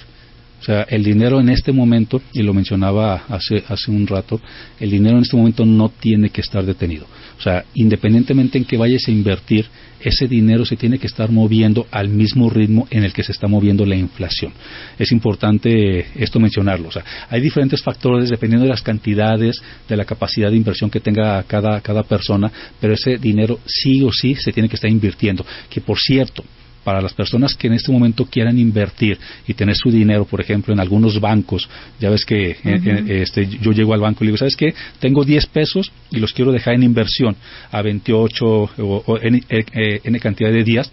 o 0.60 0.64
sea, 0.64 0.82
el 0.84 1.04
dinero 1.04 1.40
en 1.40 1.50
este 1.50 1.72
momento, 1.72 2.22
y 2.34 2.42
lo 2.42 2.54
mencionaba 2.54 3.24
hace, 3.30 3.64
hace 3.68 3.92
un 3.92 4.08
rato, 4.08 4.42
el 4.80 4.90
dinero 4.90 5.18
en 5.18 5.24
este 5.24 5.38
momento 5.38 5.66
no 5.66 5.90
tiene 5.90 6.30
que 6.30 6.42
estar 6.42 6.66
detenido. 6.66 7.06
O 7.38 7.42
sea, 7.42 7.66
independientemente 7.76 8.58
en 8.58 8.66
que 8.66 8.78
vayas 8.78 9.08
a 9.08 9.12
invertir, 9.12 9.68
ese 10.00 10.28
dinero 10.28 10.66
se 10.66 10.76
tiene 10.76 11.00
que 11.00 11.08
estar 11.08 11.32
moviendo 11.32 11.88
al 11.92 12.10
mismo 12.10 12.50
ritmo 12.50 12.88
en 12.90 13.04
el 13.04 13.14
que 13.14 13.24
se 13.24 13.32
está 13.32 13.48
moviendo 13.48 13.86
la 13.86 13.96
inflación. 13.96 14.54
Es 14.98 15.12
importante 15.12 16.08
esto 16.16 16.40
mencionarlo. 16.40 16.90
O 16.90 16.92
sea, 16.92 17.04
hay 17.30 17.42
diferentes 17.42 17.82
factores 17.82 18.30
dependiendo 18.30 18.66
de 18.66 18.72
las 18.72 18.82
cantidades, 18.82 19.62
de 19.88 19.98
la 19.98 20.06
capacidad 20.06 20.50
de 20.50 20.58
inversión 20.58 20.90
que 20.90 21.00
tenga 21.00 21.42
cada, 21.44 21.82
cada 21.82 22.04
persona, 22.04 22.52
pero 22.80 22.94
ese 22.94 23.18
dinero 23.18 23.60
sí 23.66 24.04
o 24.04 24.12
sí 24.12 24.36
se 24.36 24.52
tiene 24.52 24.70
que 24.70 24.76
estar 24.76 24.90
invirtiendo. 24.90 25.46
Que 25.70 25.82
por 25.82 26.00
cierto, 26.00 26.44
para 26.88 27.02
las 27.02 27.14
personas 27.14 27.54
que 27.54 27.68
en 27.68 27.74
este 27.74 27.92
momento 27.92 28.26
quieran 28.28 28.58
invertir 28.58 29.20
y 29.46 29.54
tener 29.54 29.76
su 29.76 29.92
dinero, 29.92 30.24
por 30.24 30.40
ejemplo, 30.40 30.74
en 30.74 30.80
algunos 30.80 31.20
bancos, 31.20 31.68
ya 32.00 32.10
ves 32.10 32.24
que 32.24 32.52
eh, 32.52 32.58
eh, 32.64 33.24
este, 33.24 33.46
yo 33.46 33.74
llego 33.74 33.94
al 33.94 34.00
banco 34.00 34.24
y 34.24 34.28
le 34.28 34.30
digo, 34.30 34.38
¿sabes 34.38 34.56
qué? 34.56 34.74
Tengo 34.98 35.26
10 35.26 35.48
pesos 35.48 35.92
y 36.12 36.20
los 36.20 36.32
quiero 36.32 36.54
dejar 36.54 36.76
en 36.76 36.84
inversión 36.84 37.36
a 37.72 37.82
28 37.82 38.46
o, 38.46 39.20
en, 39.22 39.44
eh, 39.50 40.20
cantidad 40.22 40.50
de 40.50 40.64
días. 40.64 40.90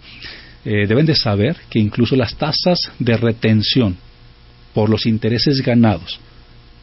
deben 0.65 1.05
de 1.05 1.15
saber 1.15 1.55
que 1.69 1.79
incluso 1.79 2.17
las 2.17 2.35
tasas 2.35 2.77
de 2.99 3.15
retención 3.15 3.95
por 4.73 4.89
los 4.89 5.05
intereses 5.05 5.61
ganados 5.61 6.19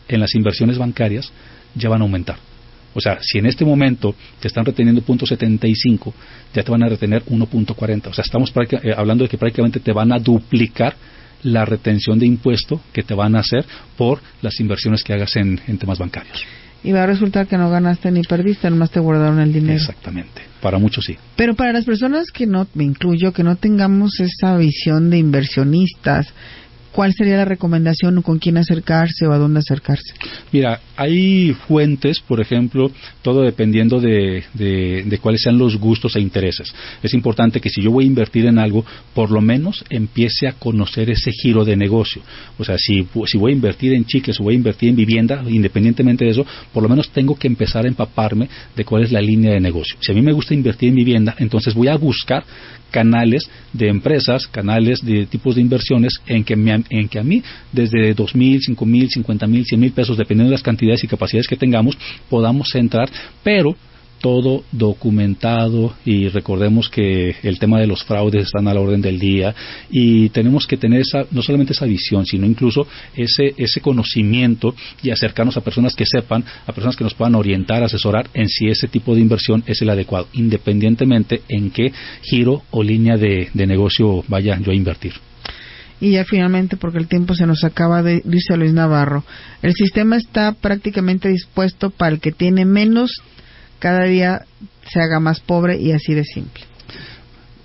en 0.08 0.20
las 0.20 0.34
inversiones 0.34 0.78
bancarias 0.78 1.30
ya 1.74 1.90
van 1.90 2.00
a 2.00 2.04
aumentar. 2.04 2.51
O 2.94 3.00
sea, 3.00 3.18
si 3.20 3.38
en 3.38 3.46
este 3.46 3.64
momento 3.64 4.14
te 4.40 4.48
están 4.48 4.64
reteniendo 4.64 5.02
.75, 5.02 6.12
ya 6.54 6.62
te 6.62 6.70
van 6.70 6.82
a 6.82 6.88
retener 6.88 7.24
1.40. 7.24 8.08
O 8.08 8.12
sea, 8.12 8.22
estamos 8.22 8.52
eh, 8.82 8.94
hablando 8.96 9.24
de 9.24 9.30
que 9.30 9.38
prácticamente 9.38 9.80
te 9.80 9.92
van 9.92 10.12
a 10.12 10.18
duplicar 10.18 10.94
la 11.42 11.64
retención 11.64 12.18
de 12.18 12.26
impuesto 12.26 12.80
que 12.92 13.02
te 13.02 13.14
van 13.14 13.34
a 13.36 13.40
hacer 13.40 13.64
por 13.96 14.20
las 14.42 14.60
inversiones 14.60 15.02
que 15.02 15.12
hagas 15.12 15.36
en, 15.36 15.58
temas 15.78 15.98
bancarios. 15.98 16.44
Y 16.84 16.90
va 16.90 17.04
a 17.04 17.06
resultar 17.06 17.46
que 17.46 17.56
no 17.56 17.70
ganaste 17.70 18.10
ni 18.10 18.22
perdiste, 18.22 18.68
nomás 18.68 18.90
te 18.90 18.98
guardaron 18.98 19.38
el 19.38 19.52
dinero. 19.52 19.74
Exactamente. 19.74 20.42
Para 20.60 20.78
muchos 20.78 21.04
sí. 21.04 21.16
Pero 21.36 21.54
para 21.54 21.72
las 21.72 21.84
personas 21.84 22.30
que 22.32 22.46
no, 22.46 22.66
me 22.74 22.84
incluyo, 22.84 23.32
que 23.32 23.44
no 23.44 23.54
tengamos 23.56 24.18
esa 24.18 24.56
visión 24.56 25.08
de 25.08 25.18
inversionistas, 25.18 26.32
¿cuál 26.92 27.12
sería 27.14 27.36
la 27.38 27.44
recomendación 27.44 28.22
con 28.22 28.38
quién 28.38 28.56
acercarse 28.56 29.26
o 29.26 29.32
a 29.32 29.38
dónde 29.38 29.60
acercarse? 29.60 30.14
Mira, 30.52 30.80
hay 30.96 31.52
fuentes, 31.66 32.20
por 32.20 32.40
ejemplo, 32.40 32.90
todo 33.22 33.42
dependiendo 33.42 34.00
de, 34.00 34.44
de, 34.54 35.18
cuáles 35.20 35.42
sean 35.42 35.58
los 35.58 35.76
gustos 35.76 36.16
e 36.16 36.20
intereses. 36.20 36.72
Es 37.02 37.14
importante 37.14 37.60
que 37.60 37.70
si 37.70 37.82
yo 37.82 37.90
voy 37.90 38.04
a 38.04 38.08
invertir 38.08 38.46
en 38.46 38.58
algo, 38.58 38.84
por 39.14 39.30
lo 39.30 39.40
menos 39.40 39.84
empiece 39.90 40.46
a 40.46 40.52
conocer 40.52 41.10
ese 41.10 41.32
giro 41.32 41.64
de 41.64 41.76
negocio. 41.76 42.22
O 42.58 42.64
sea, 42.64 42.76
si, 42.78 43.06
si 43.26 43.38
voy 43.38 43.52
a 43.52 43.54
invertir 43.54 43.94
en 43.94 44.04
chicles 44.04 44.38
o 44.40 44.44
voy 44.44 44.54
a 44.54 44.58
invertir 44.58 44.90
en 44.90 44.96
vivienda, 44.96 45.42
independientemente 45.48 46.24
de 46.24 46.32
eso, 46.32 46.46
por 46.72 46.82
lo 46.82 46.88
menos 46.88 47.10
tengo 47.10 47.36
que 47.36 47.48
empezar 47.48 47.84
a 47.84 47.88
empaparme 47.88 48.48
de 48.76 48.84
cuál 48.84 49.04
es 49.04 49.12
la 49.12 49.20
línea 49.20 49.52
de 49.52 49.60
negocio. 49.60 49.96
Si 50.00 50.12
a 50.12 50.14
mí 50.14 50.22
me 50.22 50.32
gusta 50.32 50.54
invertir 50.54 50.90
en 50.90 50.96
vivienda, 50.96 51.34
entonces 51.38 51.74
voy 51.74 51.88
a 51.88 51.96
buscar 51.96 52.44
canales 52.92 53.50
de 53.72 53.88
empresas, 53.88 54.46
canales 54.46 55.04
de 55.04 55.26
tipos 55.26 55.56
de 55.56 55.62
inversiones 55.62 56.20
en 56.28 56.44
que, 56.44 56.54
en 56.54 57.08
que 57.08 57.18
a 57.18 57.24
mí 57.24 57.42
desde 57.72 58.14
dos 58.14 58.36
mil, 58.36 58.60
cinco 58.60 58.86
mil, 58.86 59.08
cincuenta 59.10 59.48
mil, 59.48 59.64
cien 59.64 59.80
mil 59.80 59.90
pesos, 59.90 60.16
dependiendo 60.16 60.50
de 60.50 60.54
las 60.54 60.62
cantidades 60.62 61.02
y 61.02 61.08
capacidades 61.08 61.48
que 61.48 61.56
tengamos, 61.56 61.98
podamos 62.28 62.72
entrar, 62.76 63.10
pero 63.42 63.74
todo 64.22 64.64
documentado 64.70 65.94
y 66.06 66.28
recordemos 66.28 66.88
que 66.88 67.34
el 67.42 67.58
tema 67.58 67.80
de 67.80 67.88
los 67.88 68.04
fraudes 68.04 68.46
están 68.46 68.68
a 68.68 68.72
la 68.72 68.80
orden 68.80 69.02
del 69.02 69.18
día 69.18 69.54
y 69.90 70.28
tenemos 70.30 70.66
que 70.66 70.76
tener 70.76 71.00
esa, 71.00 71.24
no 71.32 71.42
solamente 71.42 71.72
esa 71.72 71.86
visión, 71.86 72.24
sino 72.24 72.46
incluso 72.46 72.86
ese, 73.16 73.52
ese 73.58 73.80
conocimiento 73.80 74.74
y 75.02 75.10
acercarnos 75.10 75.56
a 75.56 75.60
personas 75.60 75.96
que 75.96 76.06
sepan, 76.06 76.44
a 76.66 76.72
personas 76.72 76.96
que 76.96 77.04
nos 77.04 77.14
puedan 77.14 77.34
orientar, 77.34 77.82
asesorar 77.82 78.30
en 78.32 78.48
si 78.48 78.68
ese 78.68 78.86
tipo 78.86 79.14
de 79.14 79.20
inversión 79.20 79.64
es 79.66 79.82
el 79.82 79.90
adecuado, 79.90 80.28
independientemente 80.34 81.42
en 81.48 81.70
qué 81.70 81.92
giro 82.22 82.62
o 82.70 82.82
línea 82.82 83.16
de, 83.16 83.50
negocio 83.54 84.24
vaya 84.28 84.58
yo 84.60 84.70
a 84.70 84.74
invertir. 84.74 85.14
Y 86.00 86.12
ya 86.12 86.24
finalmente, 86.24 86.76
porque 86.76 86.98
el 86.98 87.06
tiempo 87.08 87.34
se 87.34 87.46
nos 87.46 87.64
acaba, 87.64 88.02
de, 88.02 88.22
dice 88.24 88.56
Luis 88.56 88.72
Navarro, 88.72 89.24
el 89.62 89.72
sistema 89.72 90.16
está 90.16 90.52
prácticamente 90.52 91.28
dispuesto 91.28 91.90
para 91.90 92.12
el 92.14 92.20
que 92.20 92.32
tiene 92.32 92.64
menos 92.64 93.22
cada 93.82 94.04
día 94.04 94.42
se 94.92 95.00
haga 95.00 95.18
más 95.18 95.40
pobre 95.40 95.76
y 95.76 95.90
así 95.90 96.14
de 96.14 96.22
simple. 96.22 96.62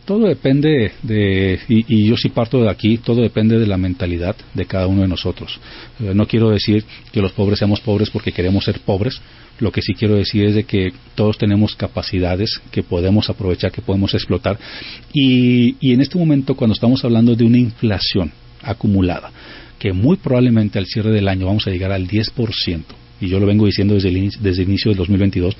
Todo 0.04 0.28
depende 0.28 0.94
de, 1.04 1.60
y, 1.68 2.08
yo 2.08 2.18
sí 2.18 2.30
parto 2.30 2.64
de 2.64 2.72
aquí, 2.72 2.98
todo 2.98 3.22
depende 3.22 3.60
de 3.60 3.68
la 3.68 3.78
mentalidad 3.78 4.36
de 4.56 4.66
cada 4.66 4.88
uno 4.88 5.04
de 5.04 5.08
nosotros. 5.08 5.60
Eh, 6.00 6.14
no 6.16 6.26
quiero 6.26 6.50
decir 6.50 6.84
que 7.12 7.22
los 7.22 7.34
pobres 7.34 7.60
seamos 7.60 7.82
pobres 7.82 8.10
porque 8.10 8.32
queremos 8.32 8.64
ser 8.64 8.80
pobres, 8.80 9.22
lo 9.60 9.72
que 9.72 9.84
sí 9.84 9.94
quiero 9.94 10.16
decir 10.16 10.46
es 10.46 10.56
de 10.56 10.64
que 10.64 10.92
todos 11.14 11.38
tenemos 11.38 11.76
capacidades 11.76 12.62
que 12.72 12.82
podemos 12.82 13.30
aprovechar, 13.30 13.72
que 13.72 13.84
podemos 13.84 14.16
explotar. 14.16 14.58
Y, 15.14 15.76
y 15.80 15.94
en 15.94 16.02
este 16.02 16.18
momento, 16.18 16.56
cuando 16.56 16.74
estamos 16.74 17.06
hablando 17.06 17.36
de 17.36 17.44
una 17.44 17.60
inflación 17.60 18.32
acumulada, 18.64 19.30
que 19.78 19.94
muy 19.94 20.18
probablemente 20.18 20.80
al 20.80 20.88
cierre 20.88 21.12
del 21.12 21.28
año 21.28 21.46
vamos 21.46 21.68
a 21.68 21.70
llegar 21.70 21.92
al 21.92 22.08
10%, 22.08 22.84
y 23.20 23.28
yo 23.28 23.40
lo 23.40 23.46
vengo 23.46 23.66
diciendo 23.66 23.96
desde 23.96 24.10
el, 24.10 24.32
desde 24.40 24.64
el 24.64 24.70
inicio 24.70 24.92
del 24.92 24.98
2022, 24.98 25.56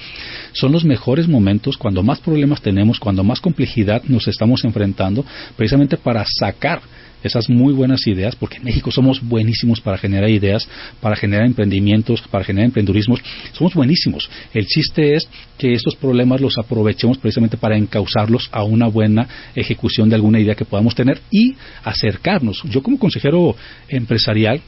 son 0.54 0.72
los 0.72 0.86
mejores 0.86 1.28
momentos 1.28 1.78
cuando 1.78 2.04
más 2.04 2.20
problemas 2.20 2.62
tenemos, 2.62 3.00
cuando 3.00 3.24
más 3.24 3.40
complejidad 3.40 4.04
nos 4.08 4.28
estamos 4.28 4.64
enfrentando, 4.64 5.26
precisamente 5.56 5.98
para 5.98 6.26
sacar 6.40 6.82
esas 7.24 7.50
muy 7.50 7.74
buenas 7.74 8.06
ideas, 8.08 8.36
porque 8.36 8.58
en 8.58 8.64
México 8.64 8.92
somos 8.92 9.22
buenísimos 9.22 9.82
para 9.82 9.98
generar 9.98 10.30
ideas, 10.30 10.68
para 11.02 11.16
generar 11.16 11.46
emprendimientos, 11.46 12.22
para 12.22 12.44
generar 12.44 12.68
emprendurismos, 12.68 13.20
somos 13.54 13.74
buenísimos. 13.74 14.30
El 14.54 14.66
chiste 14.66 15.16
es 15.16 15.28
que 15.58 15.74
estos 15.74 15.96
problemas 15.96 16.42
los 16.42 16.58
aprovechemos 16.58 17.18
precisamente 17.18 17.58
para 17.58 17.78
encauzarlos 17.78 18.50
a 18.52 18.64
una 18.64 18.88
buena 18.88 19.28
ejecución 19.56 20.10
de 20.10 20.16
alguna 20.16 20.40
idea 20.40 20.56
que 20.56 20.66
podamos 20.66 20.96
tener 20.96 21.22
y 21.32 21.56
acercarnos. 21.84 22.62
Yo 22.70 22.84
como 22.84 23.00
consejero 23.00 23.56
empresarial 23.90 24.62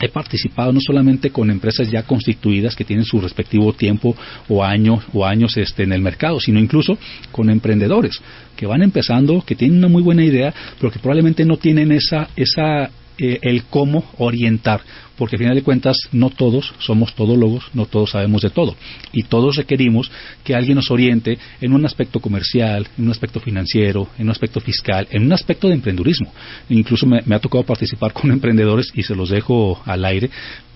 he 0.00 0.08
participado 0.08 0.72
no 0.72 0.80
solamente 0.80 1.30
con 1.30 1.50
empresas 1.50 1.90
ya 1.90 2.02
constituidas 2.02 2.74
que 2.74 2.84
tienen 2.84 3.04
su 3.04 3.20
respectivo 3.20 3.72
tiempo 3.72 4.16
o 4.48 4.64
año 4.64 5.00
o 5.12 5.24
años 5.24 5.56
este, 5.56 5.84
en 5.84 5.92
el 5.92 6.02
mercado, 6.02 6.40
sino 6.40 6.58
incluso 6.58 6.98
con 7.30 7.50
emprendedores 7.50 8.20
que 8.56 8.66
van 8.66 8.82
empezando, 8.82 9.42
que 9.42 9.54
tienen 9.54 9.78
una 9.78 9.88
muy 9.88 10.02
buena 10.02 10.24
idea, 10.24 10.52
pero 10.78 10.92
que 10.92 10.98
probablemente 10.98 11.44
no 11.44 11.56
tienen 11.56 11.92
esa, 11.92 12.28
esa 12.36 12.90
eh, 13.16 13.38
el 13.42 13.64
cómo 13.64 14.04
orientar 14.18 14.80
porque 15.16 15.36
al 15.36 15.40
final 15.40 15.54
de 15.54 15.62
cuentas 15.62 15.96
no 16.12 16.30
todos 16.30 16.74
somos 16.78 17.14
todólogos, 17.14 17.64
no 17.74 17.86
todos 17.86 18.10
sabemos 18.10 18.42
de 18.42 18.50
todo 18.50 18.76
y 19.12 19.24
todos 19.24 19.56
requerimos 19.56 20.10
que 20.42 20.54
alguien 20.54 20.76
nos 20.76 20.90
oriente 20.90 21.38
en 21.60 21.72
un 21.72 21.84
aspecto 21.86 22.20
comercial, 22.20 22.86
en 22.98 23.04
un 23.04 23.10
aspecto 23.10 23.40
financiero, 23.40 24.08
en 24.18 24.26
un 24.26 24.30
aspecto 24.30 24.60
fiscal, 24.60 25.06
en 25.10 25.24
un 25.24 25.32
aspecto 25.32 25.68
de 25.68 25.74
emprendurismo. 25.74 26.32
Incluso 26.68 27.06
me, 27.06 27.20
me 27.26 27.36
ha 27.36 27.40
tocado 27.40 27.64
participar 27.64 28.12
con 28.12 28.30
emprendedores 28.32 28.90
y 28.94 29.02
se 29.02 29.14
los 29.14 29.30
dejo 29.30 29.80
al 29.84 30.04
aire 30.04 30.30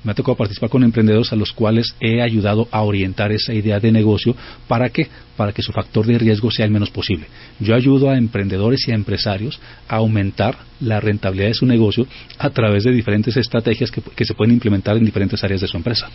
me 0.08 0.12
ha 0.12 0.14
tocado 0.14 0.36
participar 0.38 0.70
con 0.70 0.82
emprendedores 0.84 1.34
a 1.34 1.36
los 1.36 1.52
cuales 1.52 1.94
he 2.00 2.22
ayudado 2.22 2.66
a 2.70 2.80
orientar 2.80 3.30
esa 3.30 3.52
idea 3.52 3.78
de 3.78 3.92
negocio 3.92 4.34
para 4.66 4.88
que 4.88 5.06
para 5.36 5.52
que 5.52 5.62
su 5.62 5.70
factor 5.70 6.04
de 6.04 6.18
riesgo 6.18 6.50
sea 6.50 6.64
el 6.64 6.72
menos 6.72 6.90
posible. 6.90 7.26
Yo 7.60 7.76
ayudo 7.76 8.10
a 8.10 8.18
emprendedores 8.18 8.88
y 8.88 8.90
a 8.90 8.96
empresarios 8.96 9.60
a 9.86 9.96
aumentar 9.96 10.56
la 10.80 10.98
rentabilidad 10.98 11.48
de 11.48 11.54
su 11.54 11.64
negocio 11.64 12.08
a 12.38 12.50
través 12.50 12.82
de 12.82 12.90
diferentes 12.90 13.36
estrategias 13.36 13.92
que, 13.92 14.00
que 14.00 14.24
se 14.24 14.34
pueden 14.34 14.54
implementar 14.54 14.96
en 14.96 15.04
diferentes 15.04 15.44
áreas 15.44 15.60
de 15.60 15.68
su 15.68 15.76
empresa. 15.76 16.08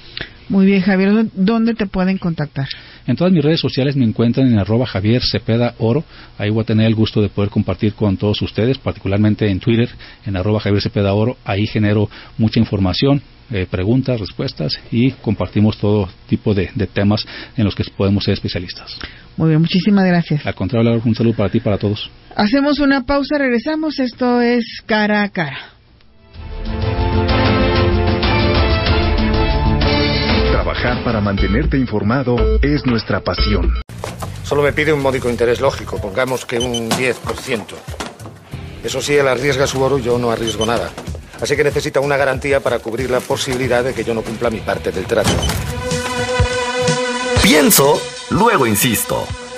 Muy 0.50 0.66
bien, 0.66 0.82
Javier, 0.82 1.28
¿dónde 1.36 1.74
te 1.74 1.86
pueden 1.86 2.18
contactar? 2.18 2.68
En 3.08 3.16
todas 3.16 3.32
mis 3.32 3.44
redes 3.44 3.62
sociales 3.62 3.96
me 3.96 4.04
encuentran 4.04 4.48
en 4.48 4.60
arroba 4.60 4.86
Javier 4.86 5.22
Cepeda 5.24 5.74
Oro. 5.78 6.04
Ahí 6.38 6.50
voy 6.50 6.64
a 6.64 6.66
tener 6.66 6.88
el 6.88 6.96
gusto 6.96 7.22
de 7.22 7.30
poder 7.30 7.50
compartir 7.50 7.94
con 7.94 8.18
todos 8.18 8.42
ustedes, 8.42 8.78
particularmente 8.78 9.50
en 9.50 9.62
Twitter, 9.62 9.90
en 10.26 10.36
arroba 10.36 10.60
Javier 10.60 10.82
Cepeda 10.82 11.14
Oro. 11.14 11.38
Ahí 11.46 11.66
genero 11.66 12.10
mucha 12.38 12.60
información, 12.60 13.22
eh, 13.54 13.68
preguntas, 13.70 14.20
respuestas 14.20 14.74
y 14.92 15.12
compartimos 15.12 15.78
todo 15.78 16.10
tipo 16.28 16.56
de, 16.56 16.72
temas 16.92 17.26
en 17.56 17.66
los 17.66 17.76
que 17.76 17.84
podemos 17.96 18.24
ser 18.24 18.34
especialistas. 18.34 18.98
Muy 19.38 19.50
bien, 19.50 19.62
muchísimas 19.62 20.06
gracias. 20.06 20.46
Al 20.46 20.56
contrario, 20.56 21.00
un 21.06 21.14
saludo 21.14 21.36
para 21.36 21.50
ti 21.50 21.60
y 21.60 21.62
para 21.62 21.78
todos. 21.78 22.10
Hacemos 22.36 22.80
una 22.80 23.06
pausa, 23.06 23.38
regresamos. 23.38 24.00
Esto 24.00 24.42
es 24.42 24.82
cara 24.86 25.22
a 25.24 25.30
cara. 25.30 25.58
Trabajar 30.52 31.04
para 31.04 31.22
mantenerte 31.22 31.78
informado 31.78 32.60
es 32.62 32.86
nuestra 32.86 33.20
pasión. 33.20 33.72
Solo 34.44 34.64
me 34.64 34.74
pide 34.74 34.92
un 34.94 35.02
módico 35.02 35.30
interés 35.30 35.62
lógico, 35.62 36.02
pongamos 36.02 36.46
que 36.46 36.58
un 36.58 36.90
10%. 36.90 37.66
Eso 38.84 39.02
sí, 39.02 39.14
él 39.14 39.28
arriesga 39.28 39.68
su 39.68 39.82
oro 39.82 40.00
y 40.00 40.02
yo 40.02 40.18
no 40.18 40.32
arriesgo 40.32 40.66
nada. 40.66 40.92
Así 41.44 41.58
que 41.58 41.64
necesita 41.66 42.00
una 42.00 42.16
garantía 42.16 42.62
para 42.62 42.80
cubrir 42.80 43.10
la 43.10 43.20
posibilidad 43.20 43.84
de 43.84 43.94
que 43.94 44.06
yo 44.06 44.14
no 44.14 44.22
cumpla 44.22 44.50
mi 44.50 44.62
parte 44.62 44.94
del 44.94 45.06
trato. 45.06 45.30
Pienso, 47.42 48.02
luego 48.30 48.66
insisto. 48.66 49.28